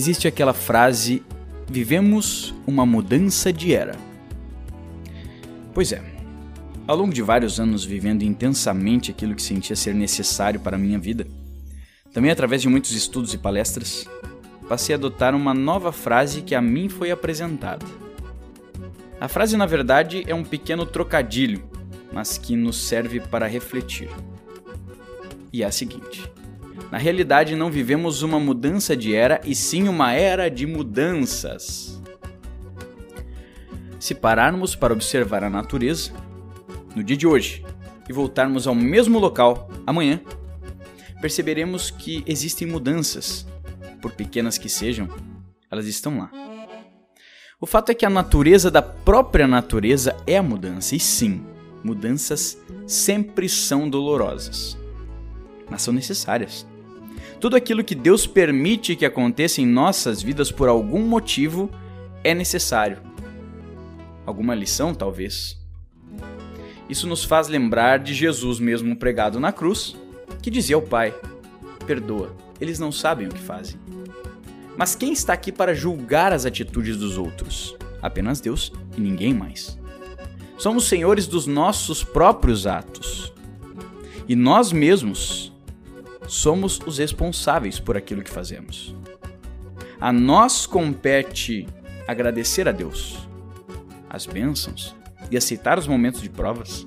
[0.00, 1.22] Existe aquela frase:
[1.68, 3.94] vivemos uma mudança de era.
[5.74, 6.02] Pois é,
[6.86, 10.98] ao longo de vários anos vivendo intensamente aquilo que sentia ser necessário para a minha
[10.98, 11.26] vida,
[12.14, 14.06] também através de muitos estudos e palestras,
[14.66, 17.84] passei a adotar uma nova frase que a mim foi apresentada.
[19.20, 21.62] A frase, na verdade, é um pequeno trocadilho,
[22.10, 24.08] mas que nos serve para refletir.
[25.52, 26.26] E é a seguinte:
[26.90, 32.00] na realidade, não vivemos uma mudança de era, e sim uma era de mudanças.
[33.98, 36.12] Se pararmos para observar a natureza,
[36.96, 37.64] no dia de hoje,
[38.08, 40.20] e voltarmos ao mesmo local amanhã,
[41.20, 43.46] perceberemos que existem mudanças,
[44.00, 45.08] por pequenas que sejam,
[45.70, 46.30] elas estão lá.
[47.60, 51.44] O fato é que a natureza da própria natureza é a mudança, e sim,
[51.84, 54.78] mudanças sempre são dolorosas,
[55.70, 56.66] mas são necessárias.
[57.40, 61.70] Tudo aquilo que Deus permite que aconteça em nossas vidas por algum motivo
[62.22, 62.98] é necessário.
[64.26, 65.58] Alguma lição, talvez.
[66.86, 69.96] Isso nos faz lembrar de Jesus mesmo pregado na cruz,
[70.42, 71.14] que dizia ao Pai:
[71.86, 73.80] Perdoa, eles não sabem o que fazem.
[74.76, 77.74] Mas quem está aqui para julgar as atitudes dos outros?
[78.02, 79.78] Apenas Deus e ninguém mais.
[80.58, 83.32] Somos senhores dos nossos próprios atos.
[84.28, 85.49] E nós mesmos
[86.30, 88.94] somos os responsáveis por aquilo que fazemos.
[90.00, 91.66] A nós compete
[92.06, 93.28] agradecer a Deus,
[94.08, 94.94] as bênçãos
[95.28, 96.86] e aceitar os momentos de provas.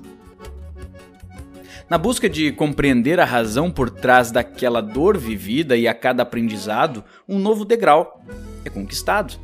[1.90, 7.04] Na busca de compreender a razão por trás daquela dor vivida e a cada aprendizado,
[7.28, 8.24] um novo degrau
[8.64, 9.34] é conquistado,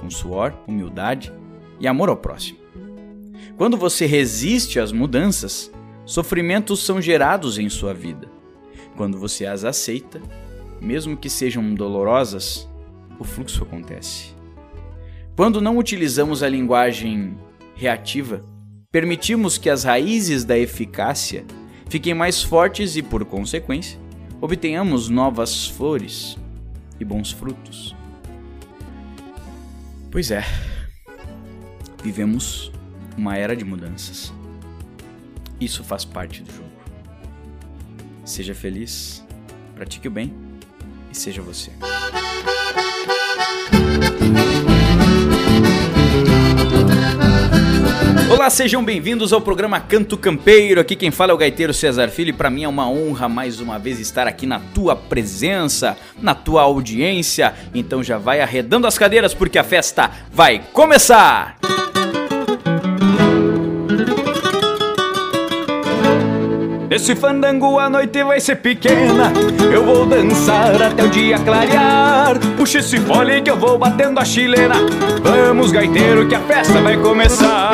[0.00, 1.30] com suor, humildade
[1.78, 2.58] e amor ao próximo.
[3.58, 5.70] Quando você resiste às mudanças,
[6.06, 8.35] sofrimentos são gerados em sua vida.
[8.96, 10.20] Quando você as aceita,
[10.80, 12.68] mesmo que sejam dolorosas,
[13.18, 14.34] o fluxo acontece.
[15.36, 17.36] Quando não utilizamos a linguagem
[17.74, 18.42] reativa,
[18.90, 21.44] permitimos que as raízes da eficácia
[21.90, 23.98] fiquem mais fortes e, por consequência,
[24.40, 26.38] obtenhamos novas flores
[26.98, 27.94] e bons frutos.
[30.10, 30.42] Pois é,
[32.02, 32.72] vivemos
[33.16, 34.32] uma era de mudanças.
[35.60, 36.65] Isso faz parte do jogo.
[38.26, 39.24] Seja feliz,
[39.76, 40.34] pratique o bem
[41.12, 41.70] e seja você.
[48.28, 50.80] Olá, sejam bem-vindos ao programa Canto Campeiro.
[50.80, 53.60] Aqui quem fala é o gaiteiro César Filho e para mim é uma honra mais
[53.60, 57.54] uma vez estar aqui na tua presença, na tua audiência.
[57.72, 61.58] Então já vai arredando as cadeiras porque a festa vai começar.
[66.96, 69.30] Esse fandango a noite vai ser pequena.
[69.70, 72.38] Eu vou dançar até o dia clarear.
[72.56, 74.76] Puxa esse fole que eu vou batendo a chilena
[75.22, 77.70] Vamos gaiteiro que a festa vai começar.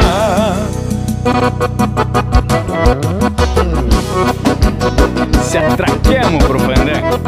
[5.45, 7.21] Se atraquemos pro fandango.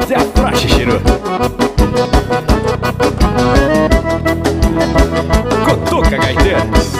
[0.00, 1.00] Até a praxe, Chiru.
[5.64, 6.99] Cotoca, gaiteiro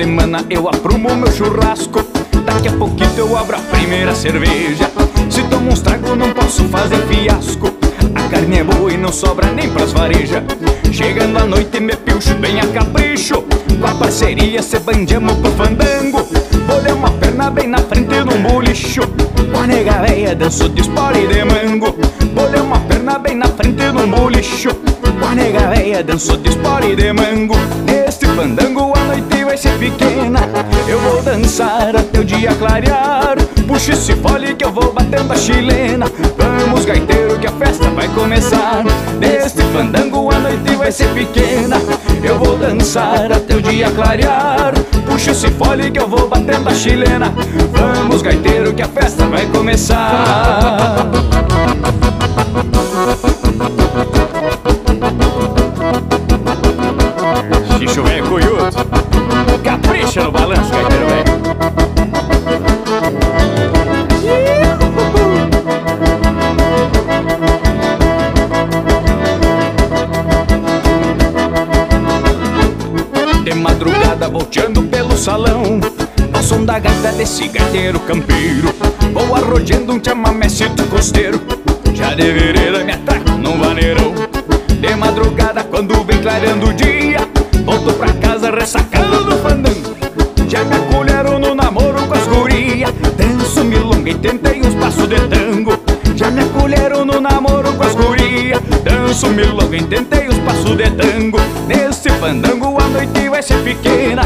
[0.00, 2.02] semana eu aprumo meu churrasco.
[2.46, 4.90] Daqui a pouquinho eu abro a primeira cerveja.
[5.28, 7.70] Se tomo uns trago não posso fazer fiasco.
[8.14, 10.42] A carne é boa e não sobra nem pras varejas.
[10.90, 13.44] Chegando a noite me pilcho bem a capricho.
[13.78, 16.26] Com a parceria se bandiamo pro fandango.
[16.66, 19.02] Bolei uma perna bem na frente do bolicho.
[19.52, 21.94] Com a nega véia danço de espora e de mango.
[22.32, 22.80] Bolei uma
[23.18, 24.70] bem na frente do bolicho.
[25.20, 27.56] Com a nega véia danço de espora e de mango.
[27.84, 30.40] Neste fandango a noite vai ser pequena.
[30.86, 33.36] Eu vou dançar até o dia clarear.
[33.66, 36.06] Puxa esse fole que eu vou batendo a chilena.
[36.36, 38.84] Vamos gaiteiro que a festa vai começar.
[39.18, 41.76] Neste fandango a noite vai ser pequena.
[42.22, 44.72] Eu vou dançar até o dia clarear.
[45.06, 47.32] Puxa esse fole que eu vou batendo a chilena.
[47.72, 51.06] Vamos gaiteiro que a festa vai começar
[57.80, 58.70] Xixo vem cunhudo.
[59.64, 61.24] Capricha no balanço, Caipira.
[73.42, 75.80] De madrugada volteando pelo salão.
[76.34, 78.74] Ao som da gaita desse gaiteiro campeiro.
[79.14, 81.40] Vou arrojando um chamamecito costeiro.
[81.94, 84.12] Já de vereda me ataco num vaneirão.
[84.68, 86.99] De madrugada quando vem clareando o dia.
[87.70, 89.94] Volto pra casa ressacando do fandango.
[90.48, 92.90] Já me acolheram no namoro com as gurias.
[93.16, 95.78] Danço milonga e tentei uns passos de tango.
[96.16, 98.60] Já me acolheram no namoro com as gurias.
[98.82, 101.38] Danço milonga e tentei uns passos de tango.
[101.68, 104.22] Nesse fandango a noite vai ser pequena.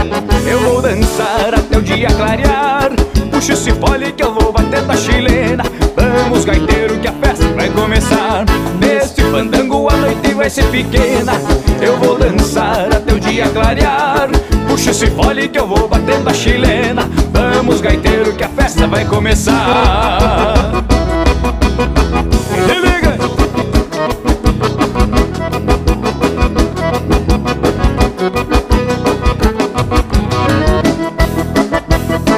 [0.47, 2.93] Eu vou dançar até o dia clarear.
[3.31, 5.65] Puxa esse fole que eu vou bater da chilena.
[5.95, 8.47] Vamos gaiteiro que a festa vai começar.
[8.81, 11.35] Nesse fandango a noite vai ser pequena.
[11.83, 14.29] Eu vou dançar até dia clarear
[14.75, 17.09] Puxa esse fole que eu vou batendo a chilena.
[17.33, 20.85] Vamos gaiteiro que a festa vai começar.
[22.49, 23.17] Se liga!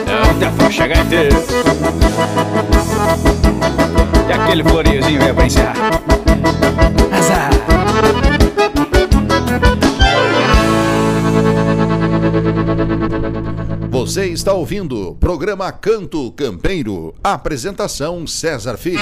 [0.06, 1.36] Não te afrouxa gaiteiro.
[4.28, 6.05] E aquele floreiozinho é pra encerrar
[14.16, 17.14] Você está ouvindo programa Canto Campeiro.
[17.22, 18.98] Apresentação César Filho.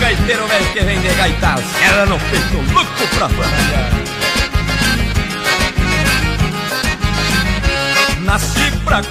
[0.00, 3.90] Gaiteiro velho que vem de gaitar Ela no peito, louco pra farralhar
[8.20, 9.02] Nasci pra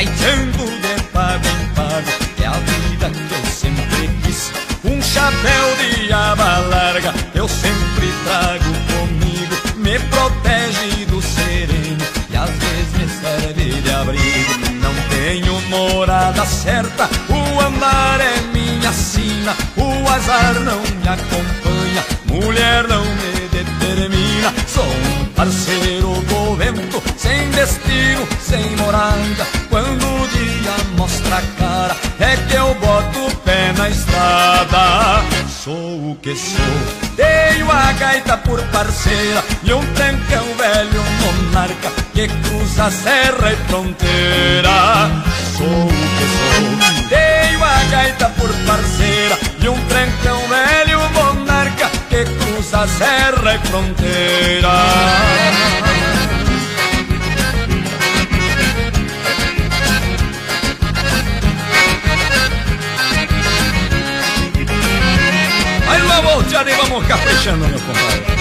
[0.00, 2.08] Gaiteando de pago em pago
[2.42, 4.50] É a vida que eu sempre quis.
[4.82, 9.54] Um chapéu de aba larga Eu sempre trago comigo.
[9.76, 14.70] Me protege do sereno E às vezes me serve de abrigo.
[14.80, 19.54] Não tenho morada certa O andar é minha sina.
[19.76, 23.19] O azar não me acompanha Mulher não me
[24.66, 29.46] Sou um parceiro do vento Sem destino, sem morada.
[29.68, 35.22] Quando o dia mostra a cara É que eu boto o pé na estrada.
[35.50, 37.14] Sou o que sou.
[37.14, 45.10] Tenho a gaita por parceira E um trancão velho monarca Que cruza serra e fronteira.
[45.58, 47.08] Sou o que sou.
[47.10, 50.29] Tenho a gaita por parceira E um trancão
[52.80, 54.68] cruza a serra e fronteira
[65.88, 68.40] Aí lá volteada e vamos caprichando, meu compadre.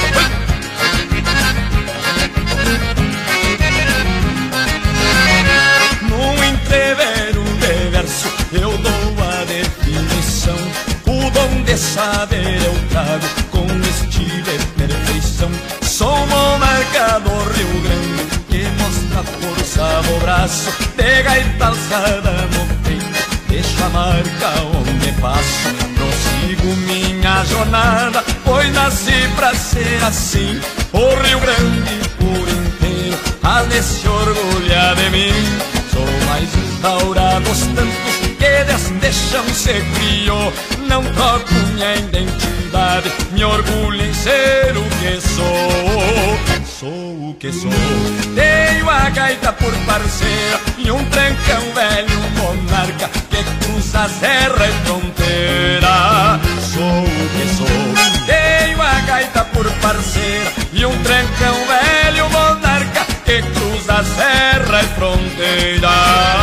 [6.03, 10.57] Num entrevero de verso eu dou a definição.
[11.07, 13.48] O dom de saber eu trago
[25.39, 30.59] onde passo Prossigo minha jornada Pois nasci pra ser assim.
[30.93, 35.33] O Rio Grande por inteiro A se orgulha de mim.
[35.91, 38.63] Sou mais um taura dos tantos Que
[38.99, 40.53] deste chão se criou
[40.87, 42.58] Não troco minha identidade
[43.31, 47.71] Me orgulho em ser o que sou Sou o que sou
[48.35, 56.39] Tenho a gaita por parceira E um trancão velho monarca Que cruza serra e fronteira
[56.61, 63.41] Sou o que sou Tenho a gaita por parceira E um trancão velho monarca Que
[63.41, 66.38] cruza serra e fronteira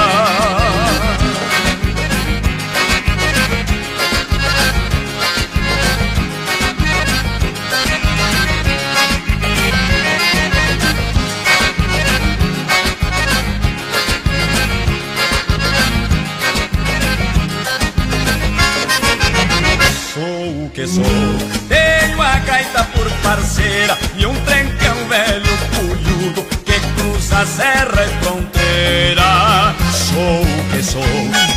[23.77, 29.75] parceira E um trencão velho pulhudo Que cruza serra e fronteira.
[29.93, 31.03] Sou o que sou.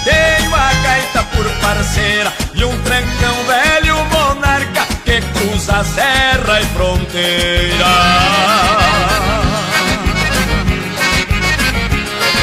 [0.03, 7.85] Tenho a gaita por parceira E um trencão velho monarca Que cruza serra e fronteira.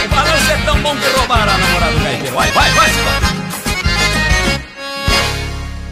[0.05, 2.35] O balanço é tão bom que a namorada do gaiteiro.
[2.35, 2.71] Vai, vai,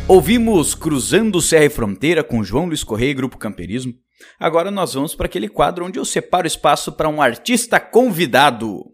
[0.07, 3.95] Ouvimos Cruzando Serra e Fronteira com João Luiz Correia e Grupo Camperismo.
[4.39, 8.85] Agora nós vamos para aquele quadro onde eu separo espaço para um artista convidado.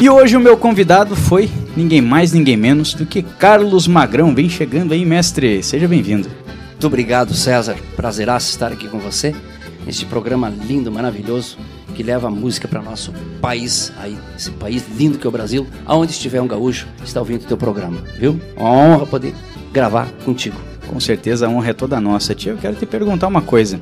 [0.00, 4.32] E hoje o meu convidado foi ninguém mais, ninguém menos do que Carlos Magrão.
[4.32, 5.60] Vem chegando aí, mestre.
[5.60, 6.30] Seja bem-vindo.
[6.70, 7.76] Muito obrigado, César.
[7.96, 9.34] Prazeraço estar aqui com você.
[9.88, 11.58] Este programa lindo, maravilhoso,
[12.00, 15.66] que leva a música para nosso país, aí, esse país lindo que é o Brasil.
[15.84, 18.40] Aonde estiver um gaúcho, está ouvindo o teu programa, viu?
[18.56, 19.34] Uma honra poder
[19.70, 20.56] gravar contigo.
[20.88, 22.34] Com certeza a honra é toda nossa.
[22.34, 23.78] Tia, eu quero te perguntar uma coisa.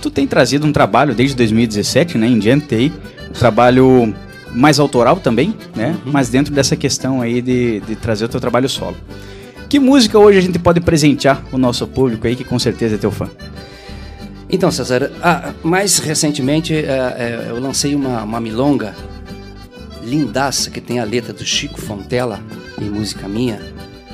[0.00, 2.92] Tu tem trazido um trabalho desde 2017, né, em diante aí,
[3.28, 4.14] um trabalho
[4.52, 5.96] mais autoral também, né?
[6.06, 6.12] Uhum.
[6.12, 8.96] Mas dentro dessa questão aí de, de trazer o teu trabalho solo.
[9.68, 12.98] Que música hoje a gente pode presentear o nosso público aí, que com certeza é
[12.98, 13.28] teu fã?
[14.52, 18.94] Então, César, ah, mais recentemente é, é, eu lancei uma, uma milonga
[20.02, 22.40] lindaça que tem a letra do Chico Fontela
[22.80, 23.60] e música minha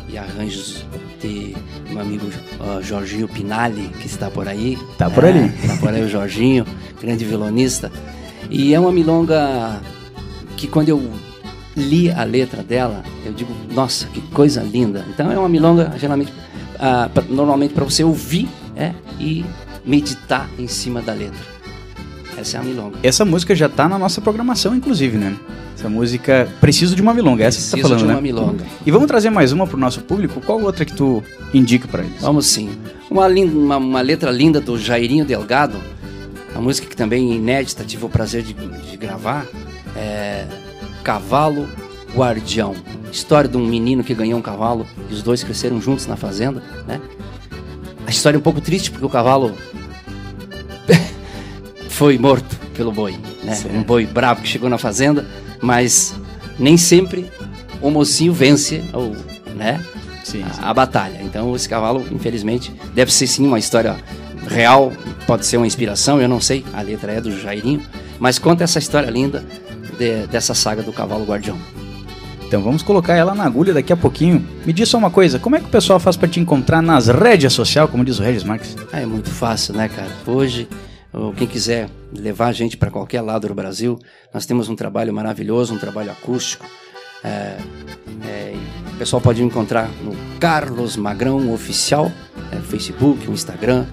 [0.09, 0.85] e arranjos
[1.23, 1.57] de
[1.88, 2.26] meu amigo
[2.61, 4.78] uh, Jorginho Pinali, que está por aí.
[4.99, 5.52] Tá por é, ali.
[5.66, 6.66] Tá por aí o Jorginho,
[7.00, 7.90] grande violonista.
[8.50, 9.81] E é uma milonga
[10.57, 11.11] que quando eu
[11.75, 15.05] li a letra dela, eu digo, nossa, que coisa linda.
[15.09, 16.31] Então é uma milonga, geralmente,
[16.75, 19.45] uh, pra, normalmente para você ouvir é, e
[19.87, 21.38] meditar em cima da letra.
[22.37, 22.99] Essa é a milonga.
[23.02, 25.35] Essa música já está na nossa programação, inclusive, né?
[25.75, 28.21] Essa música Preciso de uma Milonga, essa Preciso que você tá falando, de uma né?
[28.21, 28.64] milonga.
[28.85, 30.40] E vamos trazer mais uma para o nosso público?
[30.40, 32.21] Qual outra que tu indica para eles?
[32.21, 32.71] Vamos sim.
[33.11, 35.78] Uma, linda, uma, uma, letra linda do Jairinho Delgado,
[36.52, 39.47] uma música que também é inédita, tive o prazer de, de gravar,
[39.95, 40.47] é
[41.05, 41.69] Cavalo
[42.14, 42.75] Guardião.
[43.12, 46.62] História de um menino que ganhou um cavalo e os dois cresceram juntos na fazenda,
[46.87, 47.00] né?
[48.07, 49.57] A história é um pouco triste porque o cavalo
[51.91, 53.59] foi morto pelo boi, né?
[53.75, 55.27] Um boi bravo que chegou na fazenda,
[55.61, 56.15] mas
[56.59, 57.31] nem sempre
[57.83, 59.17] o mocinho vence, ou,
[59.55, 59.83] né?
[60.23, 60.61] Sim, a, sim.
[60.63, 61.19] a batalha.
[61.23, 63.97] Então esse cavalo, infelizmente, deve ser sim uma história
[64.49, 64.93] real,
[65.27, 66.65] pode ser uma inspiração, eu não sei.
[66.73, 67.83] A letra é do Jairinho,
[68.19, 69.45] mas conta essa história linda
[69.99, 71.59] de, dessa saga do cavalo guardião.
[72.47, 74.47] Então vamos colocar ela na agulha daqui a pouquinho.
[74.65, 77.09] Me diz só uma coisa, como é que o pessoal faz para te encontrar nas
[77.09, 78.76] redes sociais, como diz o Regis Marques?
[78.93, 80.11] Ah, é muito fácil, né, cara?
[80.25, 80.69] Hoje,
[81.37, 83.99] quem quiser levar a gente para qualquer lado do Brasil,
[84.33, 86.65] nós temos um trabalho maravilhoso, um trabalho acústico.
[87.25, 87.57] É,
[88.25, 88.55] é,
[88.95, 92.12] o pessoal pode me encontrar no Carlos Magrão Oficial,
[92.53, 93.87] é, no Facebook, no Instagram,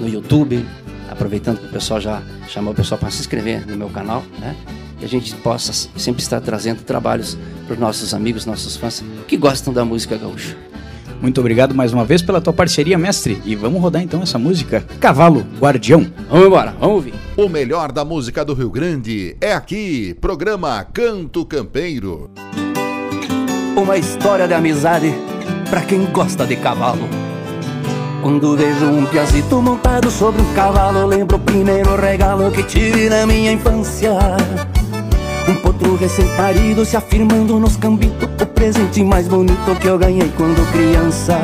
[0.00, 0.64] no YouTube.
[1.10, 4.56] Aproveitando que o pessoal já chamou o pessoal para se inscrever no meu canal, né?
[4.98, 9.36] Que a gente possa sempre estar trazendo trabalhos para os nossos amigos, nossos fãs que
[9.36, 10.56] gostam da música gaúcha.
[11.20, 13.42] Muito obrigado mais uma vez pela tua parceria, mestre.
[13.44, 16.06] E vamos rodar então essa música, Cavalo Guardião.
[16.28, 17.14] Vamos embora, vamos ouvir.
[17.36, 22.30] O melhor da música do Rio Grande é aqui, programa Canto Campeiro.
[23.76, 25.12] Uma história de amizade
[25.68, 27.08] para quem gosta de cavalo.
[28.22, 33.26] Quando vejo um piazito montado sobre um cavalo, lembro o primeiro regalo que tive na
[33.26, 34.12] minha infância.
[35.48, 38.28] Um potro recém-parido se afirmando nos cambitos.
[38.38, 41.38] O presente mais bonito que eu ganhei quando criança.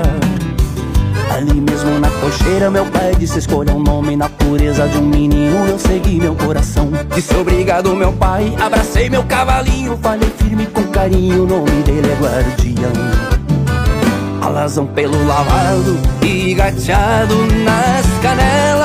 [1.34, 5.66] Ali mesmo na cocheira meu pai disse escolha um nome Na pureza de um menino.
[5.66, 6.90] Eu segui meu coração.
[7.14, 9.98] Disse obrigado meu pai, abracei meu cavalinho.
[10.02, 12.92] Falei firme com carinho, o nome dele é Guardião.
[14.42, 17.34] Alazão pelo lavado e gateado
[17.64, 18.83] nas canelas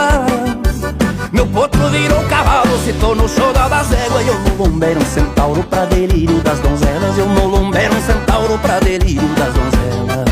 [1.39, 5.63] meu potro virou cavalo, se tornou xodó das E eu no lombo era um centauro
[5.63, 7.17] pra delírio das donzelas.
[7.17, 10.25] Eu no lombo era um centauro pra delírio das donzelas.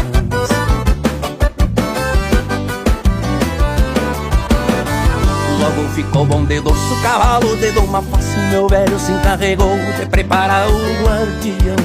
[5.62, 8.38] Logo ficou bom de doce o cavalo De uma face.
[8.52, 11.78] Meu velho se encarregou De preparar o guardião.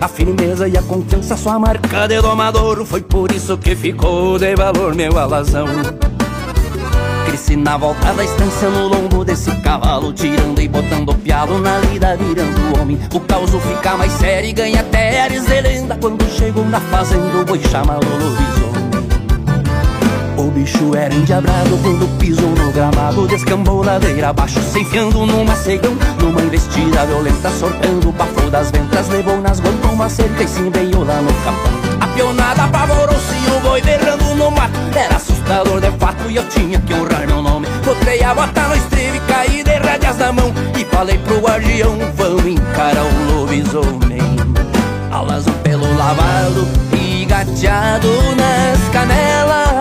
[0.00, 2.84] A firmeza e a confiança, sua marca de domador.
[2.84, 5.66] Foi por isso que ficou de valor meu alazão
[7.32, 12.14] Cresci na volta da estância no lombo desse cavalo Tirando e botando pialo na lida
[12.14, 12.98] virando homem.
[13.10, 17.38] O caos fica mais sério e ganha até ares de lenda Quando chegou na fazenda
[17.38, 18.71] o boi chama lobisomem o
[20.52, 26.42] bicho era endiabrado quando pisou no gramado Descambou ladeira abaixo, se enfiando numa cegão Numa
[26.42, 31.04] investida violenta, sortando o bafo das ventas Levou nas guantas uma cerca e se embenhou
[31.04, 36.30] lá no capão A pionada apavorou-se o boi berrando no mato Era assustador de fato
[36.30, 37.66] e eu tinha que honrar meu nome.
[37.84, 41.98] Botei a bota no estribo e caí de rédeas na mão E falei pro guardião,
[42.14, 44.20] vamos encarar o lobisomem.
[45.10, 46.66] Alas no pelo lavado
[46.96, 49.71] e gateado nas canelas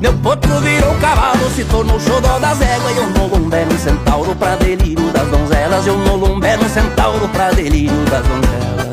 [0.00, 4.36] Meu potro virou cavalo, se tornou xodó das éguas E eu no lumbé um centauro
[4.36, 8.86] pra delírio das donzelas Eu no lumbé um centauro pra delírio das donzelas.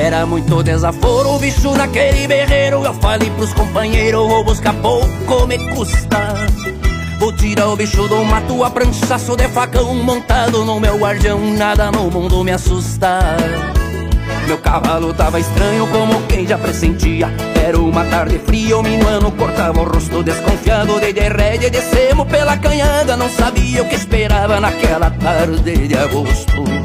[0.00, 2.82] Era muito desaforo o bicho naquele berreiro.
[2.82, 6.34] Eu falei pros companheiros, vou buscar pouco me custa.
[7.18, 11.90] Vou tirar o bicho do mato a pranchaço de facão Montado no meu guardião, nada
[11.90, 13.18] no mundo me assusta
[14.48, 17.28] meu cavalo tava estranho como quem já pressentia.
[17.62, 20.98] Era uma tarde fria, o minuano cortava o rosto desconfiado.
[20.98, 26.77] De derrede descemos pela canhada Não sabia o que esperava naquela tarde de agosto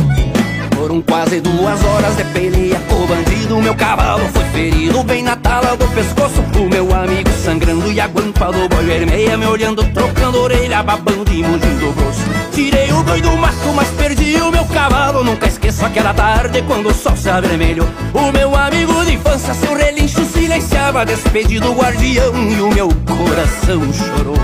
[0.93, 2.79] foram quase duas horas de peleia.
[2.91, 6.43] O bandido, meu cavalo foi ferido Bem na tala do pescoço.
[6.55, 11.31] O meu amigo sangrando e a guampa do boi vermelha Me olhando, trocando orelha, babando
[11.31, 12.21] e mugindo grosso
[12.51, 15.23] Tirei o boi do mato, mas perdi o meu cavalo.
[15.23, 17.87] Nunca esqueço aquela tarde quando o sol se avermelhou.
[18.13, 23.81] O meu amigo de infância, seu relincho silenciava Despedido o guardião e o meu coração
[23.93, 24.37] chorou.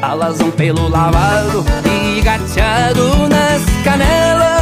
[0.00, 4.61] Alazão pelo lavado e gateado nas canelas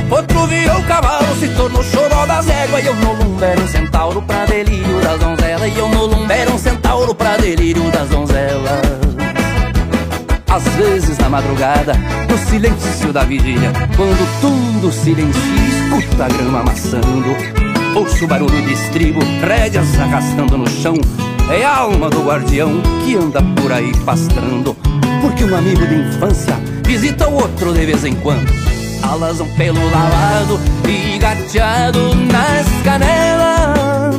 [0.00, 2.82] meu potro virou cavalo, se tornou choró das éguas.
[2.82, 5.74] E eu no lumbo era um centauro pra delírio das donzelas.
[5.74, 8.80] E eu no lumbo era um centauro pra delírio das donzelas.
[10.48, 11.94] Às vezes na madrugada,
[12.28, 17.36] no silêncio da vigília Quando tudo silencia, escuta a grama amassando.
[17.94, 20.94] Ouço o barulho de estribo, rédeas arrastando no chão.
[21.50, 24.76] É a alma do guardião que anda por aí pastrando
[25.20, 26.54] Porque um amigo de infância
[26.84, 34.16] visita o outro de vez em quando Alazão pelo lavado e gateado nas canelas.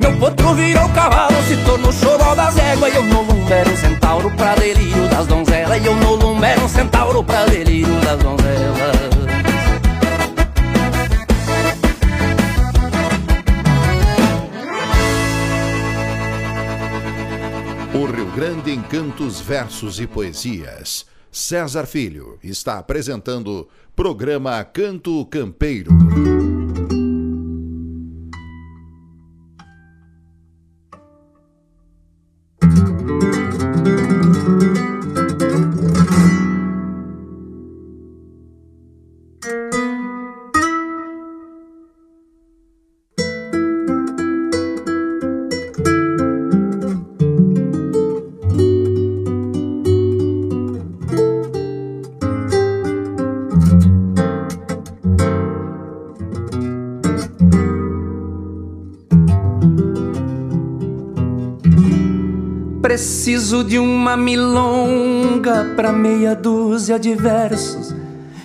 [0.00, 2.92] Meu potro virou cavalo, se tornou choró das éguas.
[2.92, 5.82] E eu no um centauro pra delírio das donzelas.
[5.82, 8.98] E eu no um centauro pra delírio das donzelas.
[17.94, 21.04] O Rio Grande em cantos, versos e poesias.
[21.30, 25.90] César Filho está apresentando programa Canto Campeiro.
[63.48, 67.94] Preciso de uma milonga pra meia dúzia de versos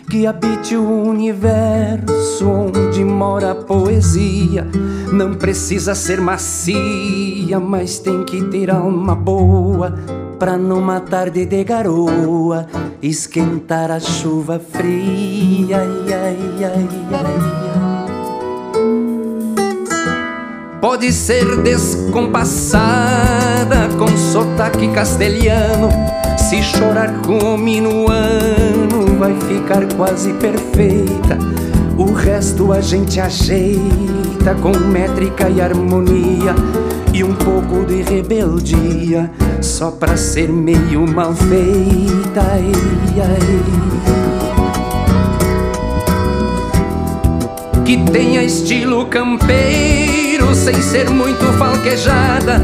[0.10, 4.66] que habite o universo onde mora a poesia.
[5.12, 9.94] Não precisa ser macia, mas tem que ter alma boa
[10.40, 12.66] pra numa tarde de garoa
[13.02, 15.80] esquentar a chuva fria.
[15.80, 17.73] Ai, ai, ai,
[20.84, 25.88] Pode ser descompassada com sotaque castelhano.
[26.38, 31.40] Se chorar com minuano, vai ficar quase perfeita.
[31.98, 36.54] O resto a gente ajeita com métrica e harmonia
[37.14, 42.44] e um pouco de rebeldia, só pra ser meio mal feita.
[47.86, 52.62] Que tenha estilo campeiro, sem ser muito falquejada.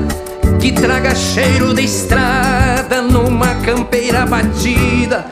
[0.62, 5.25] Que traga cheiro de estrada numa campeira batida,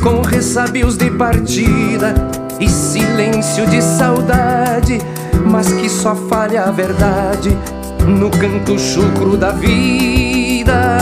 [0.00, 2.14] com ressabios de partida
[2.60, 5.00] e silêncio de saudade,
[5.44, 7.56] mas que só fale a verdade
[8.06, 10.98] no canto chucro da vida.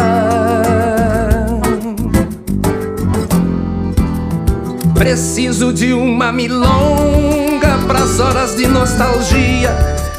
[4.95, 7.40] Preciso de uma milonga
[7.91, 9.77] pras horas de nostalgia,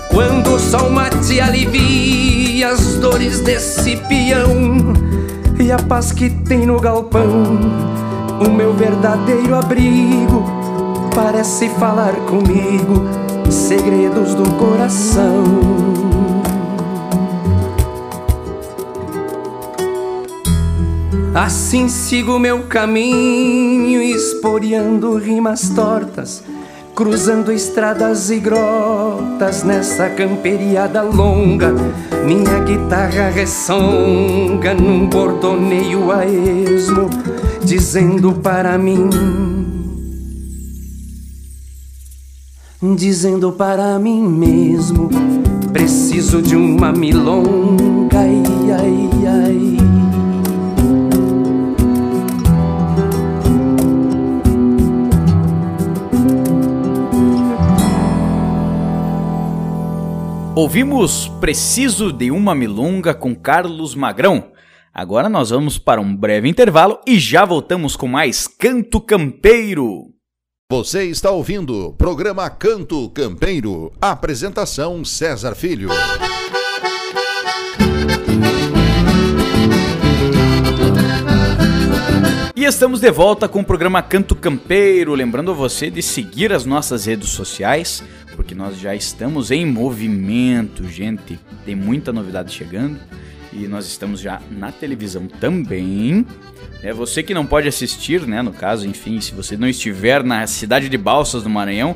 [0.10, 4.94] quando o sol mate alivia as dores desse peão
[5.58, 7.58] e a paz que tem no galpão.
[8.46, 10.44] O meu verdadeiro abrigo
[11.16, 13.08] parece falar comigo
[13.50, 15.42] segredos do coração.
[21.34, 26.44] Assim sigo meu caminho, esporeando rimas tortas,
[27.02, 31.74] cruzando estradas e grotas nessa camperiada longa.
[32.24, 37.10] Minha guitarra ressonga num bordoneio a esmo,
[37.64, 39.10] dizendo para mim,
[42.96, 45.10] dizendo para mim mesmo,
[45.74, 48.44] preciso de uma milonga, ai,
[48.80, 49.21] ai.
[60.62, 64.52] Ouvimos Preciso de uma Milonga com Carlos Magrão,
[64.94, 70.10] Agora nós vamos para um breve intervalo e já voltamos com mais Canto Campeiro.
[70.70, 73.92] Você está ouvindo o programa Canto Campeiro.
[74.00, 75.90] Apresentação César Filho.
[82.62, 85.16] E estamos de volta com o programa Canto Campeiro.
[85.16, 88.04] Lembrando você de seguir as nossas redes sociais,
[88.42, 91.40] porque nós já estamos em movimento, gente.
[91.64, 93.00] Tem muita novidade chegando
[93.54, 96.26] e nós estamos já na televisão também.
[96.82, 98.42] É você que não pode assistir, né?
[98.42, 101.96] No caso, enfim, se você não estiver na cidade de Balsas do Maranhão,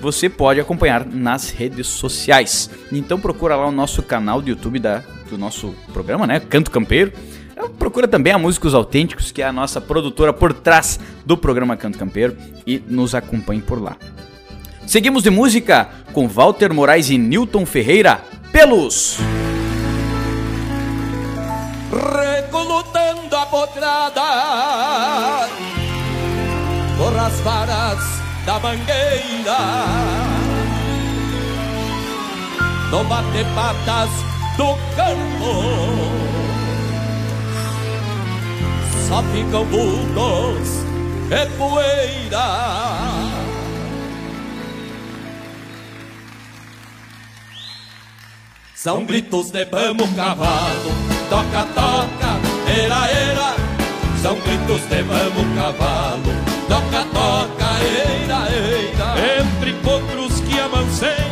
[0.00, 2.68] você pode acompanhar nas redes sociais.
[2.90, 6.40] Então procura lá o nosso canal do YouTube da, do nosso programa, né?
[6.40, 7.12] Canto Campeiro.
[7.54, 11.76] É, procura também a Músicos Autênticos, que é a nossa produtora por trás do programa
[11.76, 13.96] Canto Campeiro, e nos acompanhe por lá.
[14.86, 18.20] Seguimos de música com Walter Moraes e Newton Ferreira,
[18.52, 19.18] Pelos.
[21.90, 25.48] Recolutando a potrada
[26.96, 27.98] por as varas
[28.46, 29.58] da mangueira.
[32.92, 34.10] No bate-patas
[34.56, 36.06] do campo
[39.08, 40.84] só ficam vultos
[41.30, 43.25] e poeira
[48.86, 50.92] São gritos de vamos cavalo,
[51.28, 52.38] toca, toca,
[52.70, 53.56] era, era.
[54.22, 56.22] São gritos de vamos cavalo,
[56.68, 59.40] toca, toca, era, era.
[59.40, 61.26] Entre potros que amancei,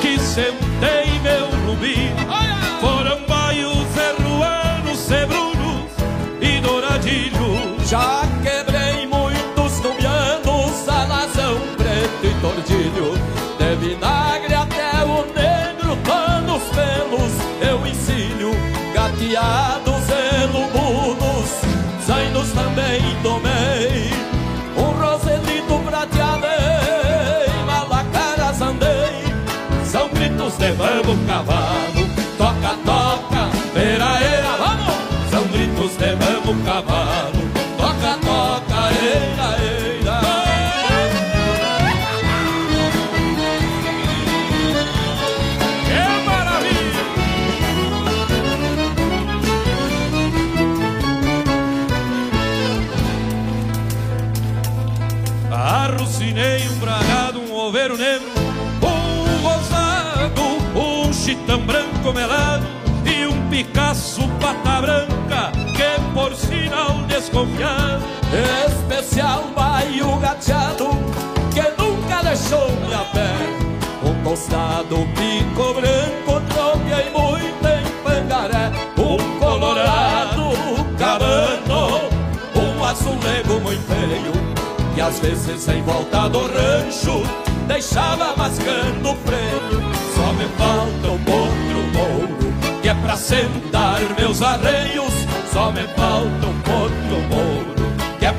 [0.00, 2.12] que sentei meu rubi,
[2.80, 5.90] foram baios, erruanos, cebrunos
[6.40, 7.90] e douradilhos.
[7.90, 8.23] Já
[36.44, 37.33] vamos cavalo,
[67.34, 68.04] sinal desconfiado
[68.66, 70.88] Especial baio gateado
[71.52, 73.30] que nunca deixou minha pé.
[74.02, 78.72] Um tostado pico branco, tropei muito em pangaré.
[78.98, 80.52] Um colorado
[80.98, 82.10] cabano,
[82.56, 84.32] um azulego muito feio.
[84.96, 87.22] E às vezes em volta do rancho
[87.68, 89.80] deixava mascando o freio.
[90.14, 95.14] Só me falta um outro mouro que é pra sentar meus arreios.
[95.52, 97.03] Só me falta um outro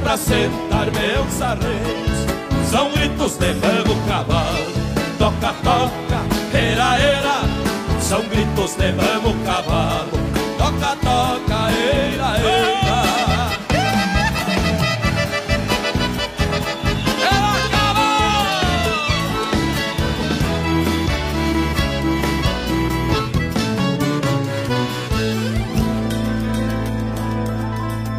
[0.06, 2.70] pra sentar meus arreios.
[2.70, 4.72] São gritos de vamos cavalo,
[5.18, 6.22] toca, toca,
[6.54, 7.41] era, era.
[8.00, 10.12] São gritos de vamos cavalo,
[10.60, 12.86] toca, toca, era, era.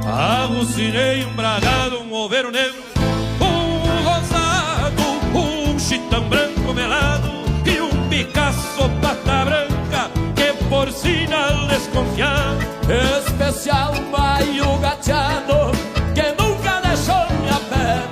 [0.09, 1.76] Alucinei um bragado,
[11.07, 15.71] sinal desconfiado Especial baio gateado
[16.15, 18.03] que nunca deixou minha pé.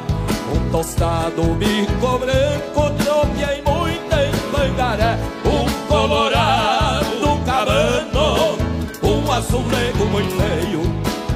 [0.52, 5.16] Um tostado bico branco, tropiei muito em pangaré.
[5.44, 8.58] Um colorado cabano,
[9.02, 10.82] um azulego muito feio.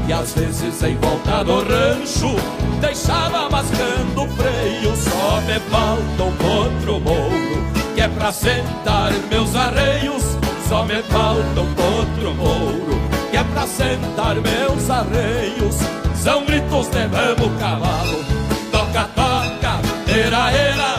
[0.07, 2.37] E às vezes em volta do rancho
[2.81, 4.97] deixava mascando o freio.
[4.97, 10.39] Só me falta um outro mouro que é pra sentar meus arreios.
[10.69, 13.01] Só me falta um outro mouro
[13.31, 15.77] que é pra sentar meus arreios.
[16.15, 18.23] São gritos de vamos cavalo,
[18.71, 20.97] toca, toca, era, era.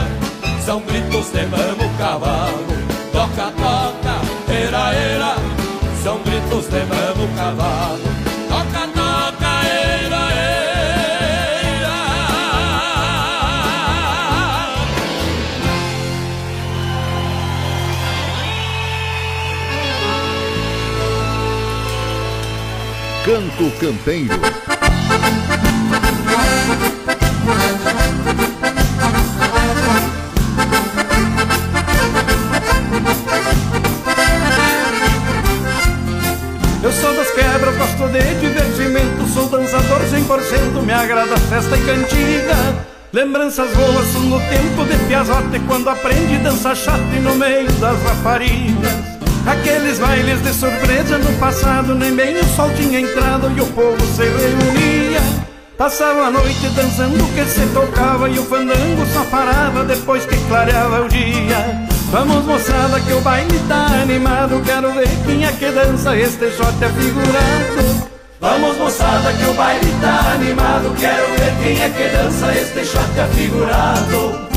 [0.64, 2.66] São gritos de vamos cavalo,
[3.12, 5.36] toca, toca, era, era.
[6.02, 8.09] São gritos de vamos cavalo,
[23.60, 24.32] Campeiro.
[36.82, 42.86] Eu sou das quebras, gosto de divertimento Sou dançador 100%, me agrada festa e cantiga
[43.12, 49.09] Lembranças boas são no tempo de piazote Quando aprende dança chata no meio das raparigas
[49.50, 54.00] Aqueles bailes de surpresa no passado Nem bem o sol tinha entrado e o povo
[54.06, 55.20] se reunia.
[55.76, 60.36] Passava a noite dançando o que se tocava E o fandango só parava depois que
[60.46, 61.84] clareava o dia.
[62.12, 64.62] Vamos moçada que o baile tá animado.
[64.64, 68.08] Quero ver quem é que dança este shot afigurado.
[68.40, 70.94] Vamos moçada que o baile tá animado.
[70.96, 74.48] Quero ver quem é que dança este shot afigurado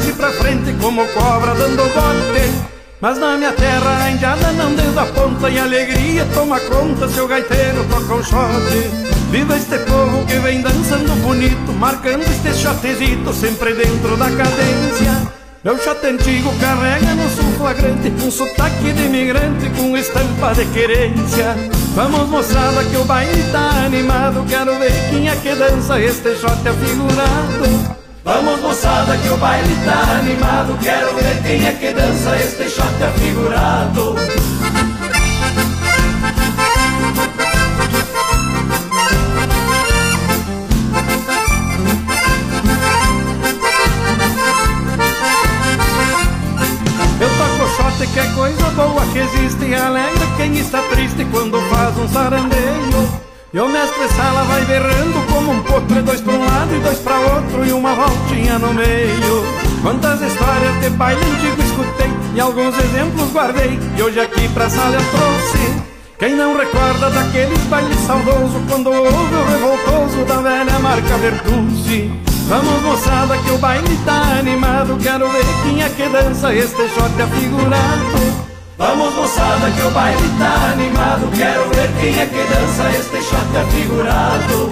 [0.00, 2.72] E pra frente como cobra dando bote.
[2.98, 6.24] Mas na minha terra a indiada não desaponta E alegria.
[6.32, 11.72] Toma conta se o gaiteiro toca um shot Viva este povo que vem dançando bonito
[11.72, 15.30] Marcando este shotezito sempre dentro da cadência.
[15.62, 21.54] Meu shot antigo carrega no sul flagrante Um sotaque de imigrante com estampa de querência.
[21.94, 24.42] Vamos moçada que o baile tá animado.
[24.48, 30.18] Quero ver quem é que dança este shot afigurado Vamos moçada que o baile tá
[30.20, 30.78] animado.
[30.80, 34.14] Quero ver quem é que dança este shot afigurado.
[47.20, 49.74] Eu toco shot que é coisa boa que existe.
[49.74, 55.52] Alegra quem está triste quando faz um sarandeio e o mestre sala vai berrando como
[55.52, 59.44] um potro Dois pra um lado e dois pra outro E uma voltinha no meio.
[59.82, 64.94] Quantas histórias de baile antigo escutei E alguns exemplos guardei E hoje aqui pra sala
[64.94, 65.82] eu trouxe.
[66.18, 72.10] Quem não recorda daqueles bailes saudoso Quando ouve o revoltoso da velha marca Bertucci
[72.48, 77.20] Vamos moçada que o baile tá animado Quero ver quem é que dança este shot
[77.20, 78.51] afigurado
[78.82, 81.30] Vamos moçada que o baile tá animado.
[81.36, 84.70] Quero ver quem é que dança este shot afigurado.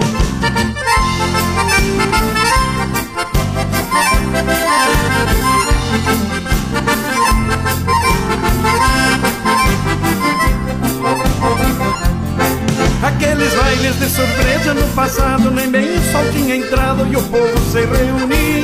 [13.01, 17.71] Aqueles bailes de surpresa no passado Nem bem o sol tinha entrado e o povo
[17.71, 18.60] se reunia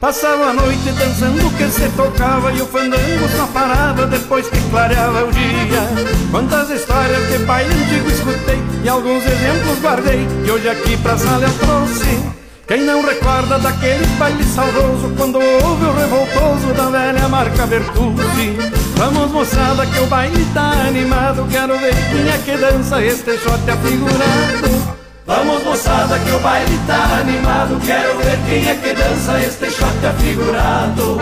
[0.00, 5.24] Passava a noite dançando que se tocava E o fandango só parava depois que clareava
[5.24, 5.82] o dia.
[6.30, 11.44] Quantas histórias de baile antigo escutei E alguns exemplos guardei E hoje aqui pra sala
[11.44, 12.38] eu trouxe.
[12.68, 18.56] Quem não recorda daquele baile saudoso Quando houve o revoltoso da velha marca Bertucci
[18.94, 23.68] Vamos moçada que o baile tá animado Quero ver quem é que dança este shot
[23.68, 27.78] afigurado Vamos moçada que o baile tá animado.
[27.84, 31.18] Quero ver quem é que dança este shot afigurado.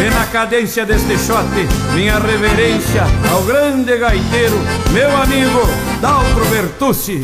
[0.00, 1.48] E na cadência deste shot
[1.94, 4.60] Minha reverência ao grande gaiteiro
[4.92, 5.66] Meu amigo
[6.02, 7.22] Daltro Bertucci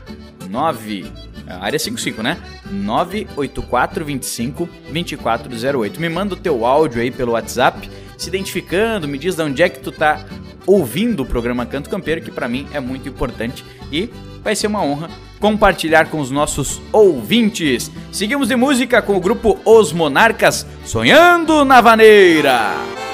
[0.48, 1.12] 9
[1.48, 2.38] área é 55, né?
[2.70, 6.00] 98425 2408.
[6.00, 9.70] Me manda o teu áudio aí pelo WhatsApp, se identificando, me diz de onde é
[9.70, 10.24] que tu tá
[10.69, 14.08] ouvindo o programa Canto Campeiro, que para mim é muito importante e
[14.43, 17.89] vai ser uma honra compartilhar com os nossos ouvintes.
[18.12, 23.09] Seguimos de música com o grupo Os Monarcas, Sonhando na Vaneira.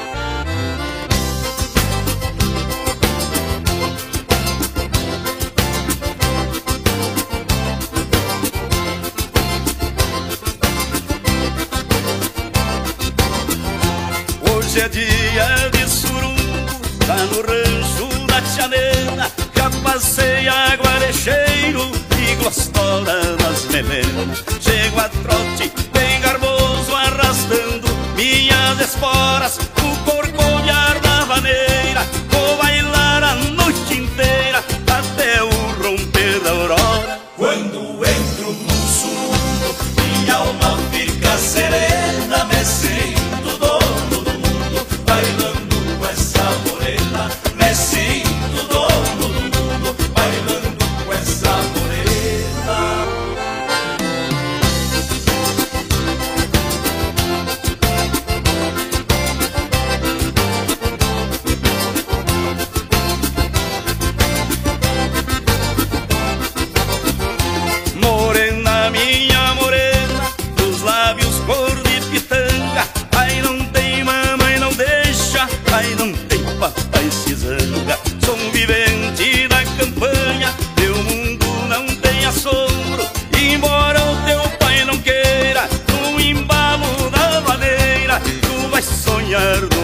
[78.25, 83.05] convivente da campanha, teu mundo não tem assombro,
[83.39, 89.74] embora o teu pai não queira, no embalo da madeira, tu vais sonhar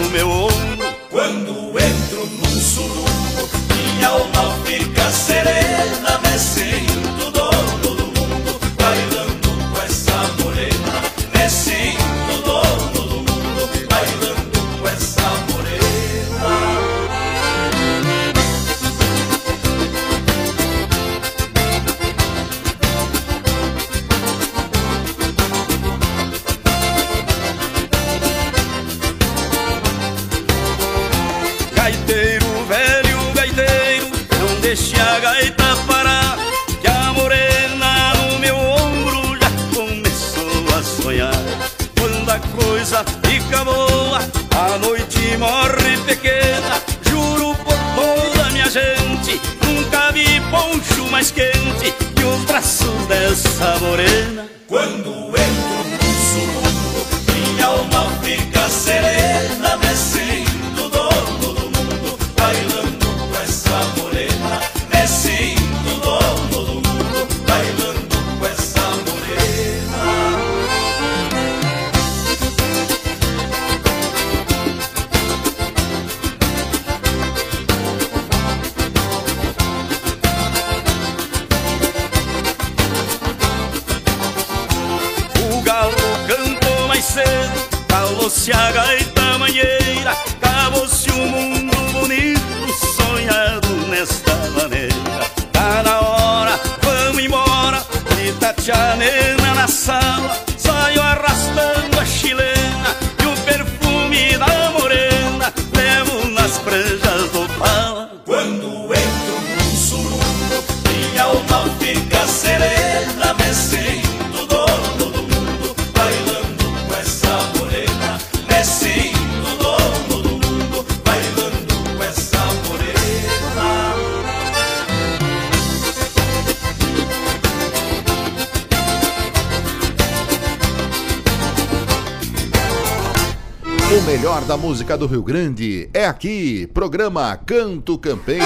[134.22, 138.46] melhor da música do Rio Grande é aqui, programa Canto Campeiro.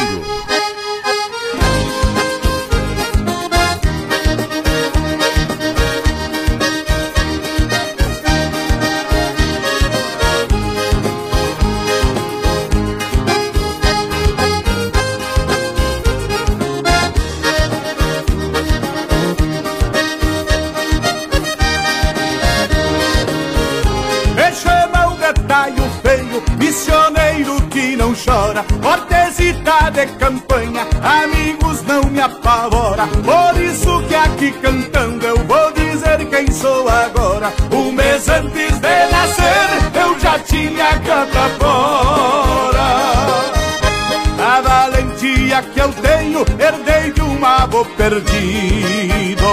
[48.09, 49.47] perdido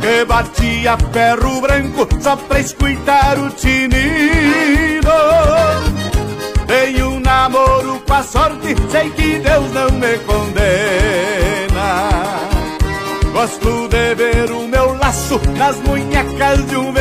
[0.00, 5.10] que batia ferro branco só pra escutar o tinido.
[6.66, 10.52] Tenho um namoro com a sorte, sei que Deus não me condena.
[13.32, 16.91] Gosto de ver o meu laço nas munhecas de um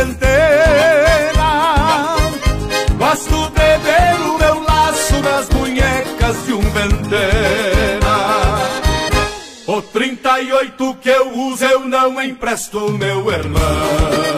[12.24, 14.30] empresto, meu irmão.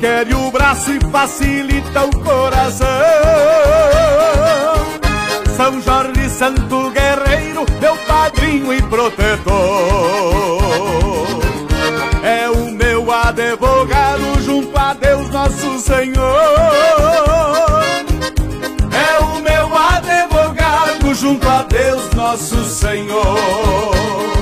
[0.00, 2.88] Da mão quer o braço e facilita o coração.
[5.56, 9.50] São Jorge Santo Guerreiro, meu padrinho e protetor.
[12.22, 16.24] É o meu advogado junto a Deus nosso Senhor.
[18.92, 24.39] É o meu advogado junto a Deus nosso Senhor.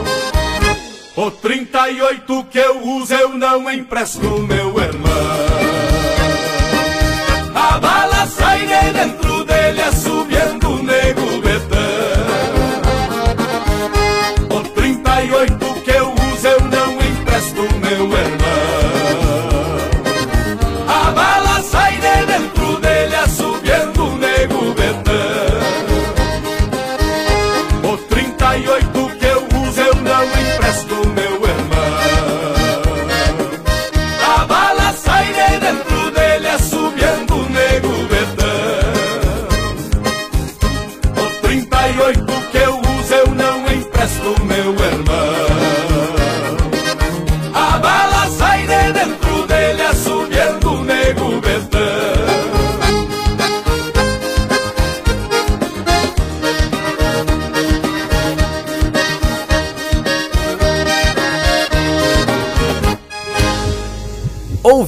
[1.79, 5.13] O 38 que eu uso eu não empresto, meu irmão.
[7.55, 9.28] A bala sai de dentro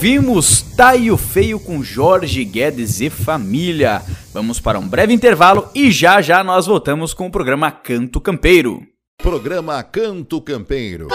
[0.01, 4.01] Ouvimos Taio Feio com Jorge Guedes e família.
[4.33, 8.83] Vamos para um breve intervalo e já já nós voltamos com o programa Canto Campeiro.
[9.23, 11.09] Programa Canto Campeiro.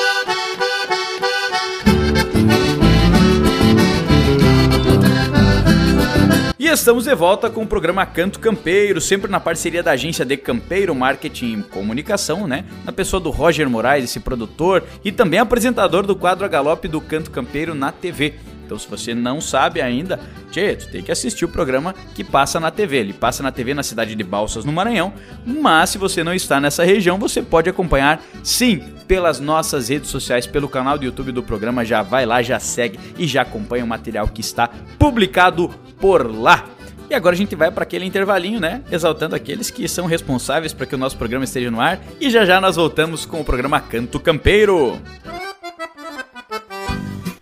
[6.59, 10.37] E estamos de volta com o programa Canto Campeiro, sempre na parceria da agência de
[10.37, 12.65] Campeiro Marketing e Comunicação, né?
[12.85, 17.01] Na pessoa do Roger Moraes, esse produtor e também apresentador do quadro a galope do
[17.01, 18.35] Canto Campeiro na TV.
[18.65, 20.19] Então, se você não sabe ainda,
[20.51, 22.97] tchê, tu tem que assistir o programa que passa na TV.
[22.97, 25.13] Ele passa na TV na cidade de Balsas, no Maranhão.
[25.45, 30.47] Mas, se você não está nessa região, você pode acompanhar, sim, pelas nossas redes sociais,
[30.47, 31.85] pelo canal do YouTube do programa.
[31.85, 36.65] Já vai lá, já segue e já acompanha o material que está publicado por lá.
[37.09, 38.81] E agora a gente vai para aquele intervalinho, né?
[38.91, 41.99] Exaltando aqueles que são responsáveis para que o nosso programa esteja no ar.
[42.19, 44.99] E já já nós voltamos com o programa Canto Campeiro.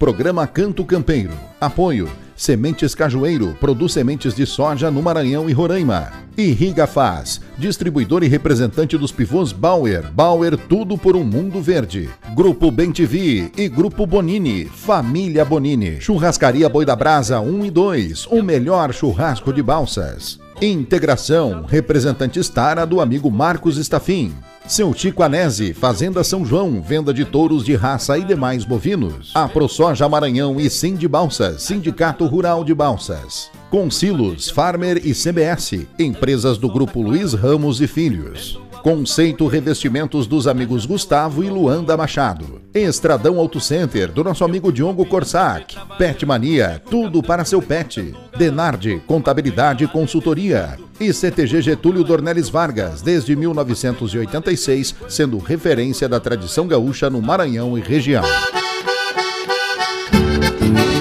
[0.04, 1.32] Programa Canto Campeiro.
[1.62, 2.10] Apoio.
[2.36, 3.56] Sementes Cajueiro.
[3.58, 6.12] Produz sementes de soja no Maranhão e Roraima.
[6.38, 7.40] Irriga Faz.
[7.58, 10.12] Distribuidor e representante dos pivôs Bauer.
[10.12, 12.10] Bauer tudo por um mundo verde.
[12.36, 14.66] Grupo Bem TV e Grupo Bonini.
[14.66, 16.02] Família Bonini.
[16.02, 18.26] Churrascaria Boi da Brasa 1 e 2.
[18.26, 20.38] O melhor churrasco de balsas.
[20.62, 21.64] Integração.
[21.66, 24.34] Representante Stara do amigo Marcos Estafim.
[24.68, 29.32] Seu Tico Anese, Fazenda São João, venda de touros de raça e demais bovinos.
[29.36, 33.52] A ProSoja Maranhão e Sim de Balsas, Sindicato Rural de Balsas.
[33.70, 38.63] Consilos, Farmer e CBS, empresas do Grupo Luiz Ramos e Filhos.
[38.84, 42.62] Conceito Revestimentos dos amigos Gustavo e Luanda Machado.
[42.74, 45.78] Estradão Auto Center, do nosso amigo Diogo Corsac.
[45.98, 48.14] Pet Mania, tudo para seu pet.
[48.38, 56.68] Denarde Contabilidade e Consultoria e CTG Getúlio Dornelles Vargas, desde 1986, sendo referência da tradição
[56.68, 58.26] gaúcha no Maranhão e região.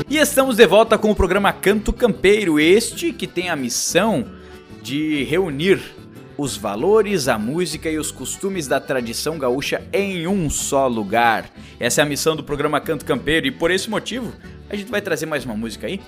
[0.08, 4.24] E estamos de volta com o programa Canto Campeiro, este que tem a missão
[4.80, 5.80] de reunir
[6.36, 11.50] os valores, a música e os costumes da tradição gaúcha em um só lugar.
[11.78, 14.32] Essa é a missão do programa Canto Campeiro e por esse motivo
[14.68, 16.00] a gente vai trazer mais uma música aí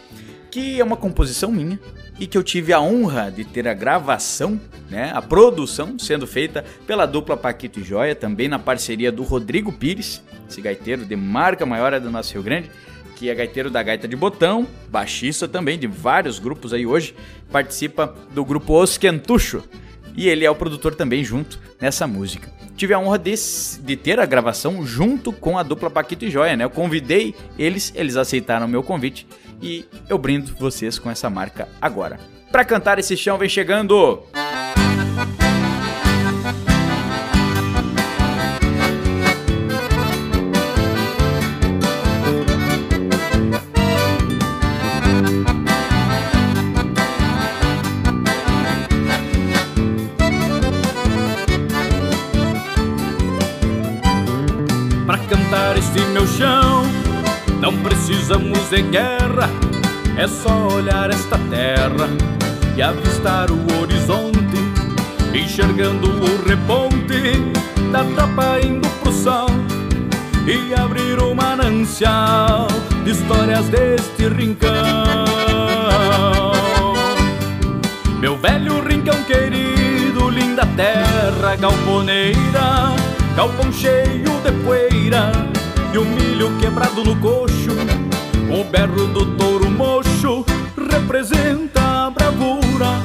[0.54, 1.80] que é uma composição minha
[2.16, 6.64] e que eu tive a honra de ter a gravação, né, a produção sendo feita
[6.86, 11.66] pela dupla Paquito e Joia, também na parceria do Rodrigo Pires, esse gaiteiro de marca
[11.66, 12.70] maior do nosso Rio Grande,
[13.16, 17.16] que é gaiteiro da Gaita de Botão, baixista também de vários grupos aí hoje,
[17.50, 19.60] participa do grupo Os Quentucho
[20.16, 22.52] e ele é o produtor também junto nessa música.
[22.76, 23.34] Tive a honra de,
[23.80, 26.64] de ter a gravação junto com a dupla Paquito e Joia, né?
[26.64, 29.26] Eu convidei eles, eles aceitaram o meu convite
[29.62, 32.18] e eu brindo vocês com essa marca agora.
[32.50, 34.73] Para cantar esse chão vem chegando meu
[58.24, 59.50] precisamos de guerra,
[60.16, 62.08] é só olhar esta terra
[62.74, 64.56] e avistar o horizonte,
[65.34, 67.52] enxergando o reponte
[67.92, 69.48] da tropa indo pro sol
[70.46, 72.66] e abrir o manancial
[73.04, 74.72] de histórias deste rincão.
[78.20, 82.94] Meu velho rincão querido, linda terra galponeira,
[83.36, 85.30] galpão cheio de poeira
[85.92, 88.03] e o milho quebrado no coxo.
[88.54, 90.44] O berro do touro mocho
[90.88, 93.02] representa a bravura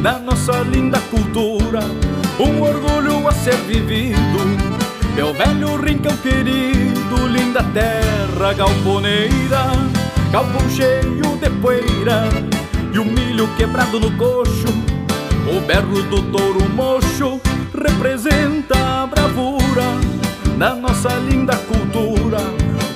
[0.00, 1.80] da nossa linda cultura,
[2.38, 4.38] um orgulho a ser vivido.
[5.16, 9.72] Meu velho rincão querido, linda terra galponeira,
[10.30, 12.28] galpão cheio de poeira
[12.92, 14.68] e o milho quebrado no coxo.
[15.48, 17.40] O berro do touro mocho
[17.74, 19.98] representa a bravura
[20.56, 22.38] da nossa linda cultura,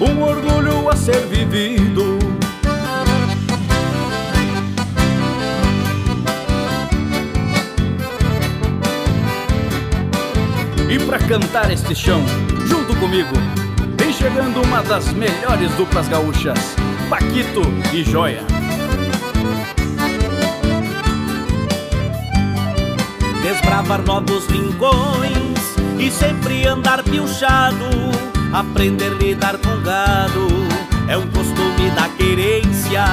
[0.01, 2.19] um orgulho a ser vivido.
[10.89, 12.23] E para cantar este chão,
[12.67, 13.35] junto comigo,
[13.99, 16.59] vem chegando uma das melhores duplas gaúchas,
[17.11, 18.43] Paquito e Joia.
[23.43, 25.59] Desbravar novos rincões
[25.99, 27.87] e sempre andar piochado,
[28.53, 30.49] aprender a lidar com gado,
[31.09, 33.05] é um costume da querência,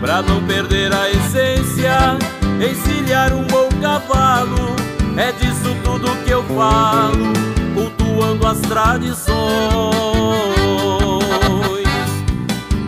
[0.00, 2.18] pra não perder a essência,
[2.60, 4.74] encilhar um bom cavalo,
[5.16, 7.32] é disso tudo que eu falo,
[7.74, 9.24] cultuando as tradições.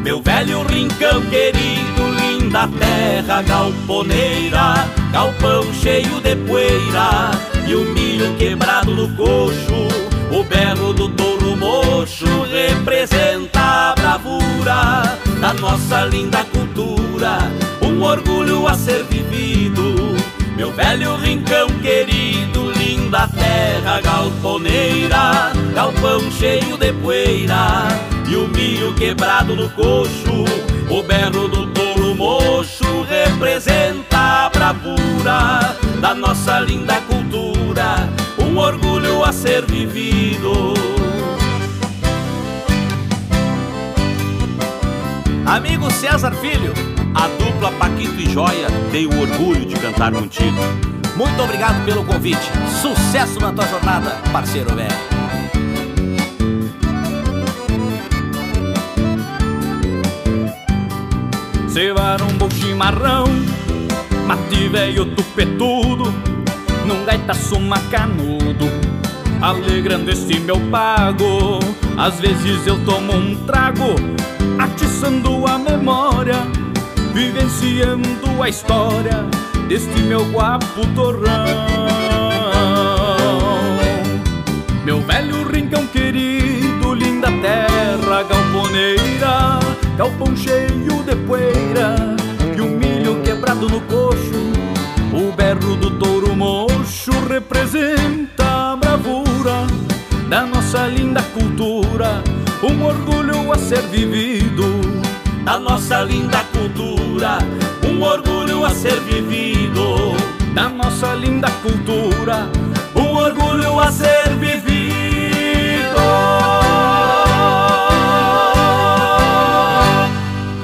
[0.03, 7.33] Meu velho rincão querido, linda terra galponeira, galpão cheio de poeira
[7.67, 10.16] e o milho quebrado no coxo.
[10.31, 17.39] O berro do touro mocho representa a bravura da nossa linda cultura,
[17.83, 20.17] um orgulho a ser vivido.
[20.57, 27.87] Meu velho rincão querido, linda terra galponeira, galpão cheio de poeira
[28.29, 30.45] e o milho quebrado no coxo.
[30.89, 38.09] O berro do touro mocho representa a bravura da nossa linda cultura,
[38.39, 38.96] um orgulho
[39.27, 40.73] a ser vivido.
[45.45, 46.73] Amigo César Filho,
[47.13, 50.61] a dupla Paquito e Joia tem o orgulho de cantar contigo.
[51.17, 52.53] Muito obrigado pelo convite.
[52.81, 55.17] Sucesso na tua jornada, parceiro velho.
[61.69, 63.27] Cevar um bom chimarrão
[64.27, 66.05] Mate velho tupetudo
[66.87, 68.86] Num gaitaço macanudo
[69.47, 71.61] Alegrando este meu pago
[71.97, 73.95] Às vezes eu tomo um trago
[74.59, 76.35] Atiçando a memória
[77.15, 79.25] Vivenciando a história
[79.69, 81.45] Deste meu guapo torrão
[84.85, 89.61] Meu velho rincão querido Linda terra galponeira
[89.97, 91.95] galpão cheio de poeira
[92.57, 94.53] e o milho quebrado no coxo.
[95.13, 98.46] O berro do touro mocho representa
[100.29, 102.23] da nossa linda cultura,
[102.63, 104.65] um orgulho a ser vivido.
[105.45, 107.39] Da nossa linda cultura,
[107.89, 110.17] um orgulho a ser vivido
[110.53, 112.49] da nossa linda cultura,
[112.95, 114.67] um orgulho a ser vivido.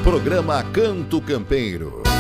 [0.03, 2.12] Programa Canto Campeiro.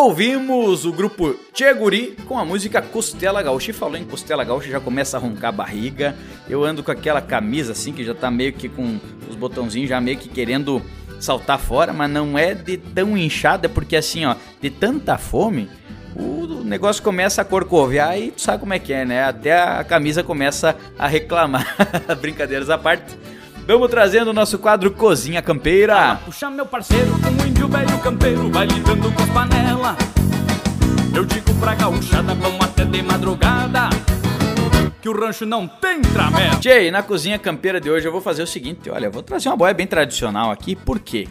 [0.00, 3.72] Ouvimos o grupo Tcheguri com a música Costela Gaúcha.
[3.72, 6.14] E falou em Costela Gaúcha, já começa a roncar a barriga.
[6.48, 10.00] Eu ando com aquela camisa assim, que já tá meio que com os botãozinhos já
[10.00, 10.80] meio que querendo
[11.18, 15.68] saltar fora, mas não é de tão inchada, porque assim, ó, de tanta fome,
[16.14, 19.24] o negócio começa a corcoviar e tu sabe como é que é, né?
[19.24, 21.74] Até a camisa começa a reclamar.
[22.22, 23.18] Brincadeiras à parte.
[23.68, 26.18] Vamos trazendo o nosso quadro Cozinha Campeira.
[26.24, 29.94] Puxa meu parceiro, um índio velho campeiro vai lidando com as panelas.
[31.14, 33.90] Eu digo pra gauchada, vamos até de madrugada.
[35.02, 36.56] Que o rancho não tem tramela.
[36.56, 39.56] Tchê, na cozinha campeira de hoje eu vou fazer o seguinte, olha, vou trazer uma
[39.58, 41.28] boia bem tradicional aqui, por quê?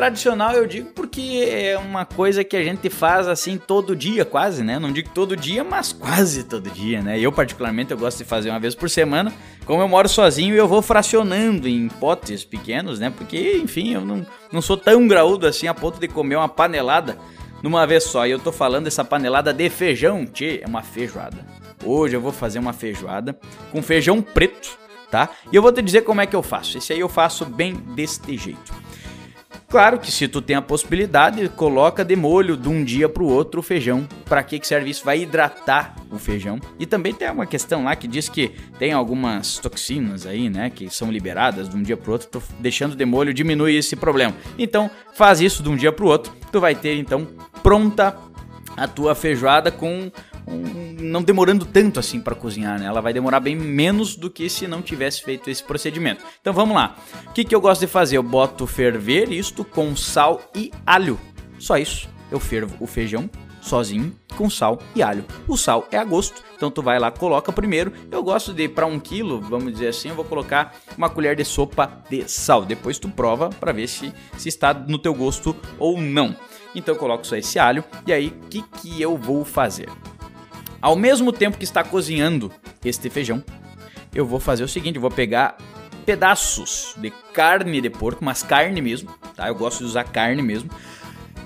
[0.00, 4.64] Tradicional eu digo porque é uma coisa que a gente faz assim todo dia, quase,
[4.64, 4.78] né?
[4.78, 7.20] Não digo todo dia, mas quase todo dia, né?
[7.20, 9.30] Eu particularmente eu gosto de fazer uma vez por semana.
[9.66, 13.12] Como eu moro sozinho, eu vou fracionando em potes pequenos, né?
[13.14, 17.18] Porque, enfim, eu não, não sou tão graúdo assim a ponto de comer uma panelada
[17.62, 18.26] numa vez só.
[18.26, 21.46] E eu tô falando dessa panelada de feijão, tchê, é uma feijoada.
[21.84, 23.38] Hoje eu vou fazer uma feijoada
[23.70, 24.78] com feijão preto,
[25.10, 25.28] tá?
[25.52, 26.78] E eu vou te dizer como é que eu faço.
[26.78, 28.80] Esse aí eu faço bem deste jeito.
[29.68, 33.60] Claro que se tu tem a possibilidade, coloca de molho de um dia pro outro
[33.60, 34.06] o feijão.
[34.24, 35.04] Para que que serve isso?
[35.04, 36.58] Vai hidratar o feijão.
[36.78, 38.48] E também tem uma questão lá que diz que
[38.78, 43.04] tem algumas toxinas aí, né, que são liberadas de um dia pro outro, deixando de
[43.04, 44.34] molho diminui esse problema.
[44.58, 47.28] Então, faz isso de um dia pro outro, tu vai ter então
[47.62, 48.16] pronta
[48.76, 50.10] a tua feijoada com
[51.00, 52.86] não demorando tanto assim para cozinhar, né?
[52.86, 56.24] Ela vai demorar bem menos do que se não tivesse feito esse procedimento.
[56.40, 56.96] Então vamos lá.
[57.26, 58.16] O que, que eu gosto de fazer?
[58.16, 61.18] Eu boto ferver isto com sal e alho.
[61.58, 62.08] Só isso.
[62.30, 63.28] Eu fervo o feijão
[63.60, 65.24] sozinho com sal e alho.
[65.46, 66.42] O sal é a gosto.
[66.56, 67.92] Então tu vai lá, coloca primeiro.
[68.10, 71.44] Eu gosto de para um quilo, vamos dizer assim, eu vou colocar uma colher de
[71.44, 72.64] sopa de sal.
[72.64, 76.34] Depois tu prova para ver se, se está no teu gosto ou não.
[76.74, 79.88] Então eu coloco só esse alho e aí o que, que eu vou fazer?
[80.80, 82.50] Ao mesmo tempo que está cozinhando
[82.84, 83.44] este feijão,
[84.14, 85.56] eu vou fazer o seguinte, eu vou pegar
[86.06, 89.48] pedaços de carne de porco, mas carne mesmo, tá?
[89.48, 90.70] Eu gosto de usar carne mesmo.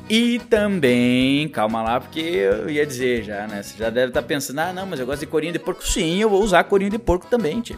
[0.08, 3.62] E também, calma lá, porque eu ia dizer já, né?
[3.62, 5.86] Você já deve estar pensando, ah, não, mas eu gosto de corinho de porco.
[5.86, 7.76] Sim, eu vou usar corinho de porco também, tia.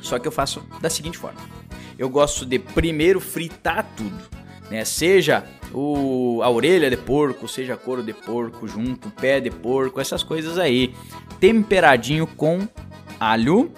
[0.00, 1.40] Só que eu faço da seguinte forma.
[1.98, 4.18] Eu gosto de primeiro fritar tudo,
[4.70, 4.84] né?
[4.84, 10.22] Seja o, a orelha de porco, seja couro de porco junto, pé de porco, essas
[10.22, 10.94] coisas aí.
[11.40, 12.68] Temperadinho com
[13.18, 13.72] alho.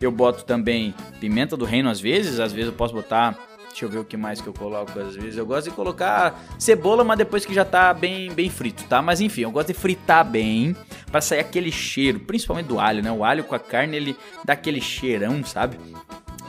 [0.00, 3.38] Eu boto também pimenta do reino às vezes, às vezes eu posso botar
[3.70, 5.36] Deixa eu ver o que mais que eu coloco às vezes.
[5.36, 9.00] Eu gosto de colocar cebola, mas depois que já tá bem, bem frito, tá?
[9.00, 10.76] Mas enfim, eu gosto de fritar bem
[11.10, 13.12] para sair aquele cheiro, principalmente do alho, né?
[13.12, 15.78] O alho com a carne, ele dá aquele cheirão, sabe?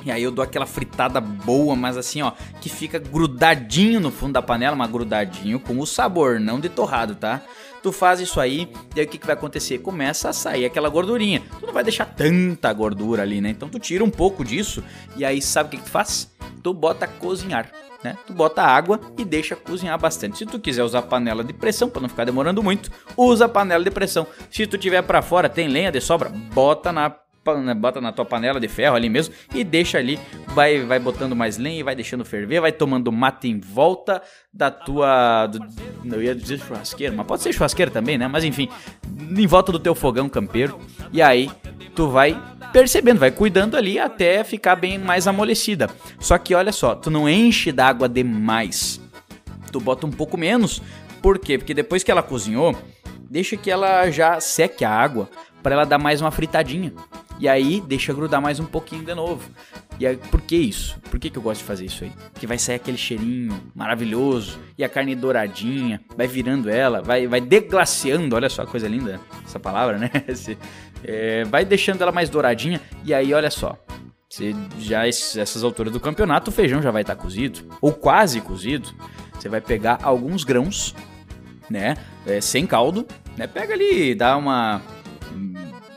[0.04, 4.34] E aí eu dou aquela fritada boa, mas assim, ó, que fica grudadinho no fundo
[4.34, 7.42] da panela, mas grudadinho com o sabor, não de torrado, tá?
[7.84, 9.80] Tu faz isso aí, e aí o que, que vai acontecer?
[9.80, 11.42] Começa a sair aquela gordurinha.
[11.60, 13.50] Tu não vai deixar tanta gordura ali, né?
[13.50, 14.84] Então tu tira um pouco disso,
[15.16, 16.32] e aí sabe o que, que tu faz?
[16.62, 17.72] Tu bota a cozinhar.
[18.04, 18.18] Né?
[18.26, 20.40] Tu bota água e deixa cozinhar bastante.
[20.40, 23.92] Se tu quiser usar panela de pressão para não ficar demorando muito, usa panela de
[23.92, 24.26] pressão.
[24.50, 27.12] Se tu tiver para fora, tem lenha de sobra, bota na
[27.76, 30.20] bota na tua panela de ferro ali mesmo e deixa ali,
[30.50, 34.22] vai vai botando mais lenha vai deixando ferver, vai tomando mate em volta
[34.54, 35.60] da tua do,
[36.16, 38.28] eu ia dizer churrasqueira, mas pode ser churrasqueira também, né?
[38.28, 38.70] Mas enfim,
[39.20, 40.80] em volta do teu fogão campeiro.
[41.12, 41.50] E aí
[41.96, 42.40] tu vai
[42.72, 45.90] percebendo, vai cuidando ali até ficar bem mais amolecida.
[46.20, 49.02] Só que olha só, tu não enche d'água demais.
[49.72, 50.82] Tu bota um pouco menos.
[51.22, 51.58] Por quê?
[51.58, 52.76] Porque depois que ela cozinhou,
[53.30, 55.30] deixa que ela já seque a água
[55.62, 56.94] para ela dar mais uma fritadinha.
[57.42, 59.50] E aí deixa grudar mais um pouquinho de novo.
[60.00, 61.00] E aí, por que isso?
[61.10, 62.12] Por que, que eu gosto de fazer isso aí?
[62.32, 67.42] Porque vai sair aquele cheirinho maravilhoso e a carne douradinha, vai virando ela, vai, vai
[67.42, 70.12] deglaciando, olha só a coisa linda essa palavra, né?
[70.30, 70.56] Esse,
[71.04, 73.76] é, vai deixando ela mais douradinha e aí olha só,
[74.30, 78.88] você já essas alturas do campeonato o feijão já vai estar cozido ou quase cozido.
[79.34, 80.94] Você vai pegar alguns grãos,
[81.68, 83.04] né, é, sem caldo,
[83.36, 83.48] né?
[83.48, 84.80] Pega ali, dá uma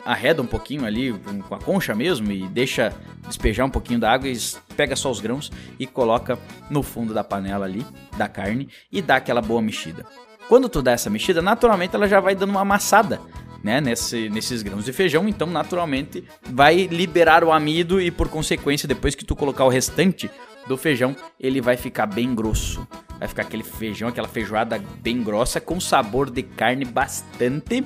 [0.05, 1.13] arreda um pouquinho ali
[1.49, 2.95] com a concha mesmo e deixa
[3.27, 4.37] despejar um pouquinho da água e
[4.77, 6.39] pega só os grãos e coloca
[6.69, 7.85] no fundo da panela ali
[8.17, 10.05] da carne e dá aquela boa mexida.
[10.49, 13.21] Quando tu dá essa mexida, naturalmente ela já vai dando uma amassada,
[13.63, 18.87] né, nesse, nesses grãos de feijão, então naturalmente vai liberar o amido e por consequência
[18.87, 20.31] depois que tu colocar o restante
[20.67, 22.87] do feijão, ele vai ficar bem grosso.
[23.19, 27.85] Vai ficar aquele feijão, aquela feijoada bem grossa com sabor de carne bastante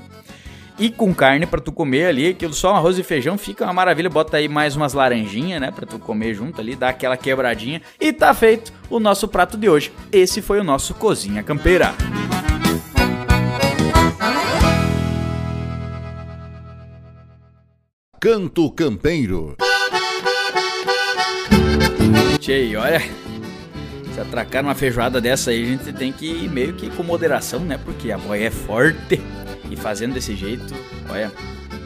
[0.78, 4.08] e com carne pra tu comer ali, aquilo só arroz e feijão fica uma maravilha.
[4.08, 8.12] Bota aí mais umas laranjinhas, né, Pra tu comer junto ali, dá aquela quebradinha e
[8.12, 9.92] tá feito o nosso prato de hoje.
[10.12, 11.94] Esse foi o nosso cozinha campeira.
[18.20, 19.56] Canto Campeiro.
[22.40, 23.00] Tchê, olha,
[24.12, 27.60] se atracar numa feijoada dessa aí, a gente tem que ir meio que com moderação,
[27.60, 27.78] né?
[27.84, 29.20] Porque a boia é forte
[29.70, 30.74] e fazendo desse jeito,
[31.08, 31.32] olha,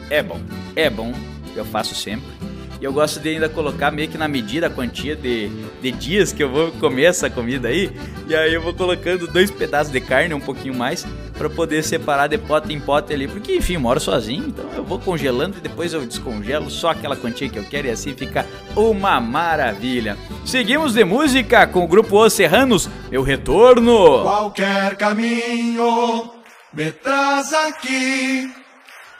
[0.09, 0.39] é bom,
[0.75, 1.13] é bom,
[1.55, 2.43] eu faço sempre.
[2.83, 5.47] E eu gosto de ainda colocar meio que na medida a quantia de,
[5.81, 7.89] de dias que eu vou comer essa comida aí.
[8.27, 11.07] E aí eu vou colocando dois pedaços de carne, um pouquinho mais,
[11.37, 13.25] para poder separar de pote em pote ali.
[13.25, 17.47] Porque, enfim, moro sozinho, então eu vou congelando e depois eu descongelo só aquela quantia
[17.47, 18.45] que eu quero e assim fica
[18.75, 20.17] uma maravilha.
[20.43, 24.23] Seguimos de música com o grupo Os Serranos, meu retorno.
[24.23, 26.32] Qualquer caminho
[26.73, 28.51] me traz aqui.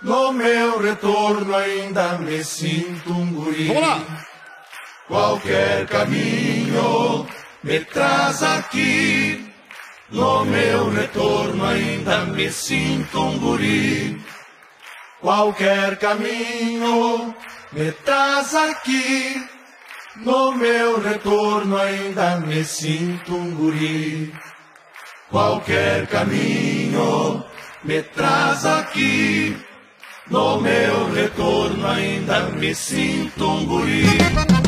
[0.02, 3.68] No meu retorno ainda me sinto um guri.
[3.68, 4.26] Vamos lá!
[5.08, 7.28] Qualquer caminho
[7.64, 9.50] me traz aqui.
[10.10, 14.22] No meu retorno ainda me sinto um guri.
[15.22, 17.34] Qualquer caminho
[17.72, 19.42] me traz aqui.
[20.18, 24.34] No meu retorno ainda me sinto um guri.
[25.34, 27.44] Qualquer caminho
[27.84, 29.58] me traz aqui.
[30.30, 34.63] No meu retorno ainda me sinto um guri.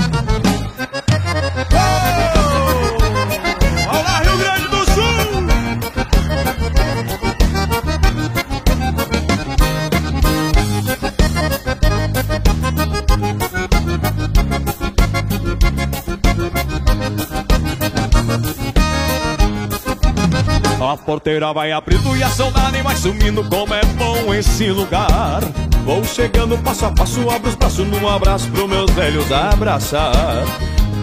[21.15, 25.39] Porteira vai abrindo e a saudade vai sumindo Como é bom esse lugar.
[25.85, 30.43] Vou chegando passo a passo, abro os braços num abraço Pro meus velhos abraçar.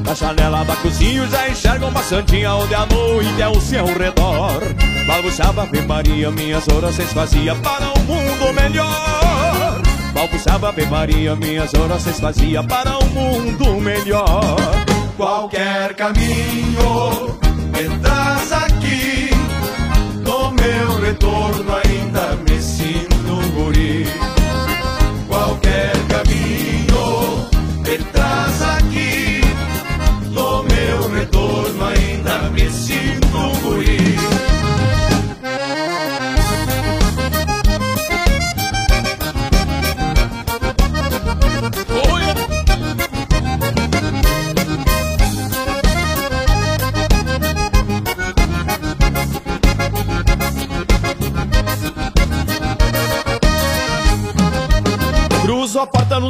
[0.05, 4.61] Na janela da cozinha já enxergam uma santinha Onde a noite é o seu redor.
[5.07, 9.81] Balbuciava Ave Maria, minhas orações fazia Para um mundo melhor.
[10.13, 14.57] Balbuciava Ave Maria, minhas orações fazia Para um mundo melhor.
[15.17, 17.39] Qualquer caminho
[17.73, 17.89] me
[21.21, 21.82] meu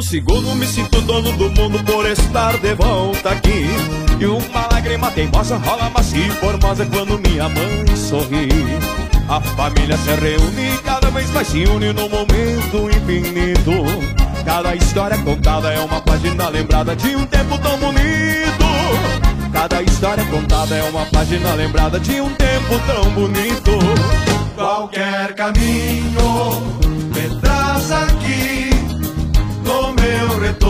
[0.03, 3.67] segundo, me sinto dono do mundo por estar de volta aqui.
[4.19, 8.49] E uma lágrima teimosa rola macia e formosa quando minha mãe sorri.
[9.29, 13.71] A família se reúne cada vez mais se une num momento infinito.
[14.45, 18.65] Cada história contada é uma página lembrada de um tempo tão bonito.
[19.53, 23.71] Cada história contada é uma página lembrada de um tempo tão bonito.
[24.55, 26.61] Qualquer caminho
[27.15, 28.62] me traz aqui.
[30.25, 30.62] Meu retorno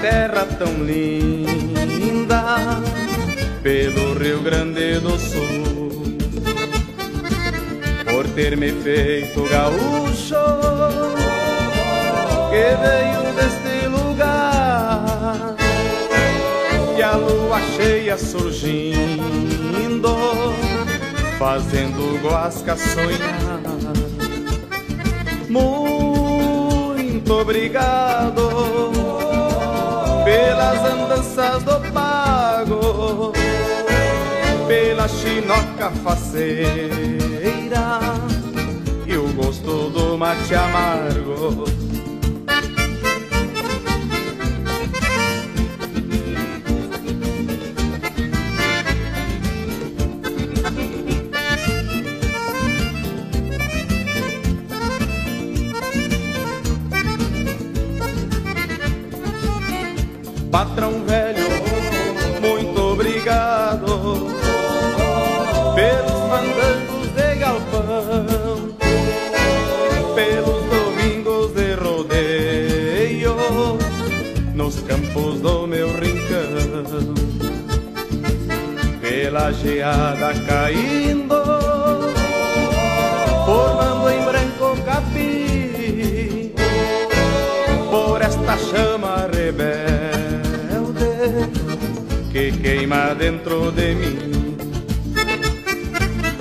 [0.00, 2.42] terra tão linda,
[3.62, 6.18] pelo Rio Grande do Sul,
[8.04, 10.36] por ter me feito gaúcho
[12.50, 15.56] que veio deste lugar
[16.96, 18.96] e a lua cheia surgindo,
[21.38, 23.60] fazendo guasca sonhar.
[25.48, 28.97] Muito obrigado
[30.28, 33.32] pelas andanças do pago,
[34.66, 36.68] pela chinoca faceira
[39.06, 41.77] e o gosto do mate amargo.
[79.62, 81.42] Geada caindo,
[83.44, 86.52] formando em branco capim,
[87.90, 90.38] por esta chama rebelde
[92.32, 94.56] que queima dentro de mim.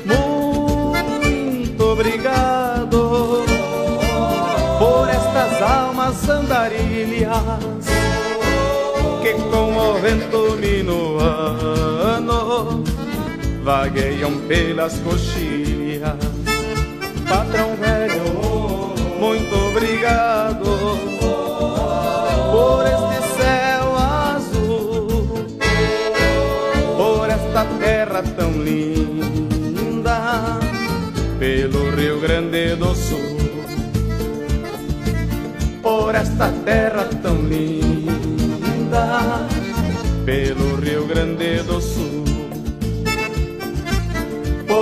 [0.06, 3.46] Muito obrigado
[4.80, 7.67] por estas almas andarilhas
[13.68, 16.16] vagueiam pelas coxilhas.
[17.28, 18.24] Patrão velho,
[19.20, 20.64] muito obrigado
[22.50, 25.18] por este céu azul,
[26.96, 30.62] por esta terra tão linda,
[31.38, 33.36] pelo Rio Grande do Sul,
[35.82, 39.46] por esta terra tão linda,
[40.24, 42.17] pelo Rio Grande do Sul,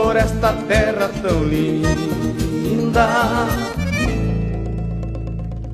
[0.05, 3.07] por esta terra tão linda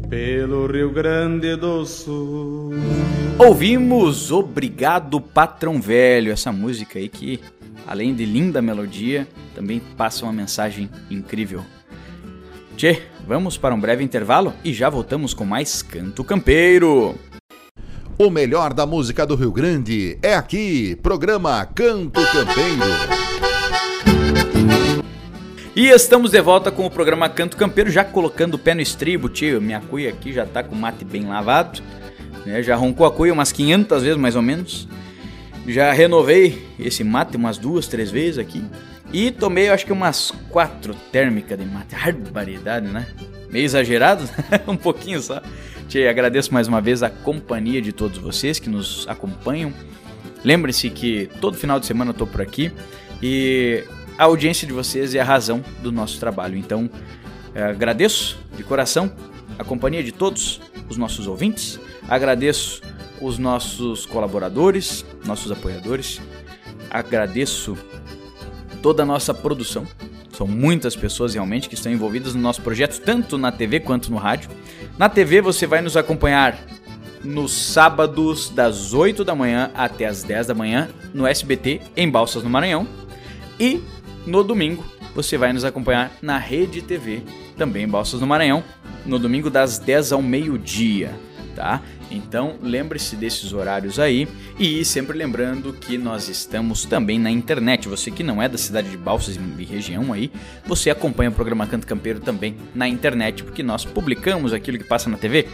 [0.09, 2.71] pelo Rio Grande do Sul.
[3.37, 7.41] Ouvimos Obrigado Patrão Velho, essa música aí que,
[7.85, 11.65] além de linda melodia, também passa uma mensagem incrível.
[12.77, 17.15] Tchê, vamos para um breve intervalo e já voltamos com mais Canto Campeiro.
[18.17, 23.21] O melhor da música do Rio Grande é aqui, programa Canto Campeiro.
[25.73, 29.29] E estamos de volta com o programa Canto Campeiro, já colocando o pé no estribo,
[29.29, 29.61] tio.
[29.61, 31.81] Minha cuia aqui já tá com o mate bem lavado,
[32.45, 32.61] né?
[32.61, 34.85] Já roncou a cuia umas 500 vezes mais ou menos.
[35.65, 38.61] Já renovei esse mate umas duas, três vezes aqui.
[39.13, 41.95] E tomei, acho que umas quatro térmicas de mate.
[41.95, 43.07] Barbaridade, né?
[43.49, 44.29] Meio exagerado,
[44.67, 45.41] um pouquinho só.
[45.87, 49.71] Tchê, agradeço mais uma vez a companhia de todos vocês que nos acompanham.
[50.43, 52.73] Lembre-se que todo final de semana eu tô por aqui
[53.23, 53.85] e
[54.21, 56.55] a audiência de vocês é a razão do nosso trabalho.
[56.55, 56.87] Então,
[57.55, 59.11] eh, agradeço de coração
[59.57, 62.83] a companhia de todos os nossos ouvintes, agradeço
[63.19, 66.21] os nossos colaboradores, nossos apoiadores,
[66.87, 67.75] agradeço
[68.83, 69.87] toda a nossa produção.
[70.37, 74.17] São muitas pessoas realmente que estão envolvidas no nosso projeto, tanto na TV quanto no
[74.17, 74.51] rádio.
[74.99, 76.59] Na TV você vai nos acompanhar
[77.23, 82.43] nos sábados das 8 da manhã até as 10 da manhã no SBT em Balsas
[82.43, 82.87] no Maranhão.
[83.59, 83.81] E
[84.25, 87.21] no domingo você vai nos acompanhar na Rede TV,
[87.57, 88.63] também em Balsas no Maranhão,
[89.05, 91.13] no domingo das 10 ao meio-dia,
[91.55, 91.81] tá?
[92.09, 94.27] Então lembre-se desses horários aí
[94.59, 97.87] e sempre lembrando que nós estamos também na internet.
[97.87, 100.31] Você que não é da cidade de Balsas e região aí,
[100.65, 105.09] você acompanha o programa Canto Campeiro também na internet, porque nós publicamos aquilo que passa
[105.09, 105.47] na TV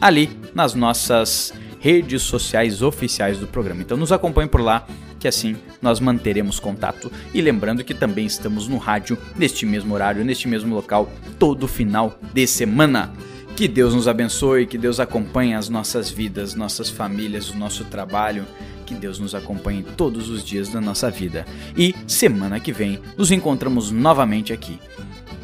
[0.00, 3.82] ali nas nossas redes sociais oficiais do programa.
[3.82, 4.86] Então nos acompanhe por lá,
[5.22, 7.10] que assim nós manteremos contato.
[7.32, 11.08] E lembrando que também estamos no rádio neste mesmo horário, neste mesmo local,
[11.38, 13.12] todo final de semana.
[13.54, 18.44] Que Deus nos abençoe, que Deus acompanhe as nossas vidas, nossas famílias, o nosso trabalho.
[18.84, 21.46] Que Deus nos acompanhe todos os dias da nossa vida.
[21.76, 24.76] E semana que vem nos encontramos novamente aqui.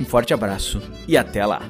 [0.00, 1.62] Um forte abraço e até lá.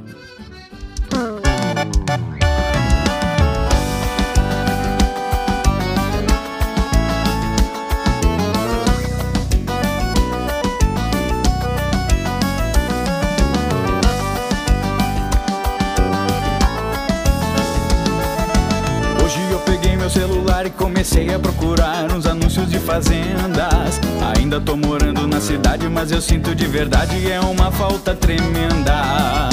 [20.99, 24.01] Comecei a procurar uns anúncios de fazendas.
[24.37, 29.49] Ainda tô morando na cidade, mas eu sinto de verdade é uma falta tremenda.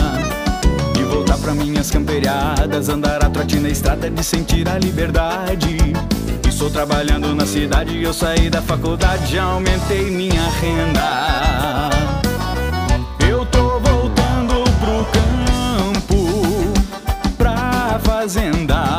[0.95, 5.77] De voltar pra minhas camperiadas, andar a trote na estrada, de sentir a liberdade.
[6.47, 11.91] Estou trabalhando na cidade, eu saí da faculdade, já aumentei minha renda.
[13.19, 16.73] Eu tô voltando pro campo,
[17.37, 18.94] pra fazenda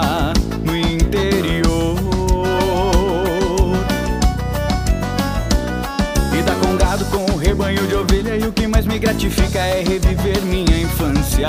[10.97, 11.49] infância.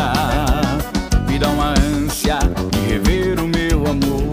[1.29, 2.39] Me dá uma ânsia
[2.71, 4.31] de rever o meu amor.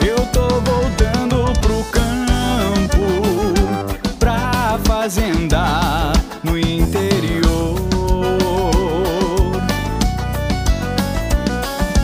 [0.00, 3.04] Eu tô voltando pro campo,
[4.18, 6.12] pra fazenda
[6.42, 7.76] no interior.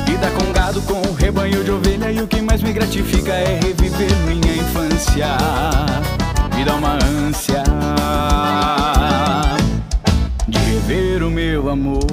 [0.07, 4.15] Lida com gado, com rebanho de ovelha e o que mais me gratifica é reviver
[4.27, 6.20] minha infância.
[6.61, 7.63] Me dá uma ânsia
[10.47, 12.05] de rever o meu amor.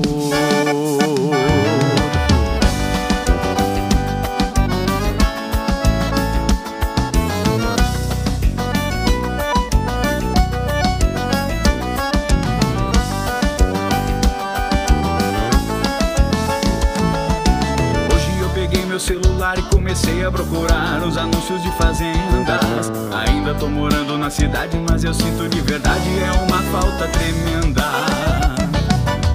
[19.88, 22.92] Comecei a procurar os anúncios de fazendas.
[23.26, 27.84] Ainda tô morando na cidade, mas eu sinto de verdade é uma falta tremenda.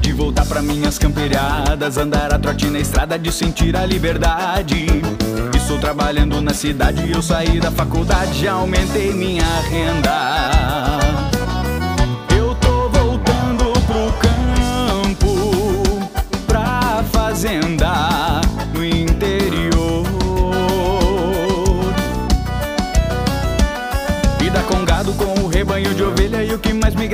[0.02, 4.88] De voltar pra minhas camperiadas, andar a trote na estrada, de sentir a liberdade.
[5.56, 11.01] Estou trabalhando na cidade, eu saí da faculdade, já aumentei minha renda.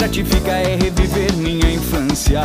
[0.09, 2.40] Gratifica é reviver minha infância.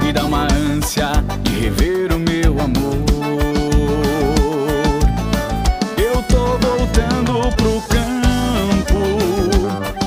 [0.00, 1.10] Me dá uma ânsia
[1.42, 3.04] de rever o meu amor.
[5.96, 9.00] Eu tô voltando pro campo,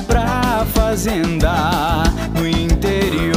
[0.06, 2.04] pra fazenda
[2.34, 3.34] no interior.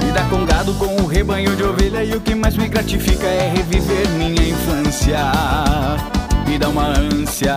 [0.00, 3.52] Vida com gado, com o rebanho de ovelha e o que mais me gratifica é
[3.54, 6.21] reviver minha infância.
[6.52, 7.56] Me dá uma ânsia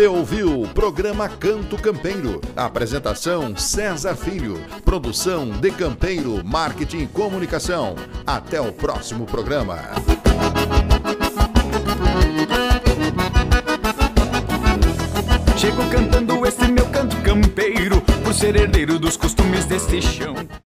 [0.00, 2.40] Você ouviu o programa Canto Campeiro.
[2.56, 4.58] Apresentação César Filho.
[4.82, 7.96] Produção De Campeiro Marketing e Comunicação.
[8.26, 9.76] Até o próximo programa.
[15.58, 20.34] Chego cantando esse meu canto campeiro, por ser herdeiro dos costumes deste chão.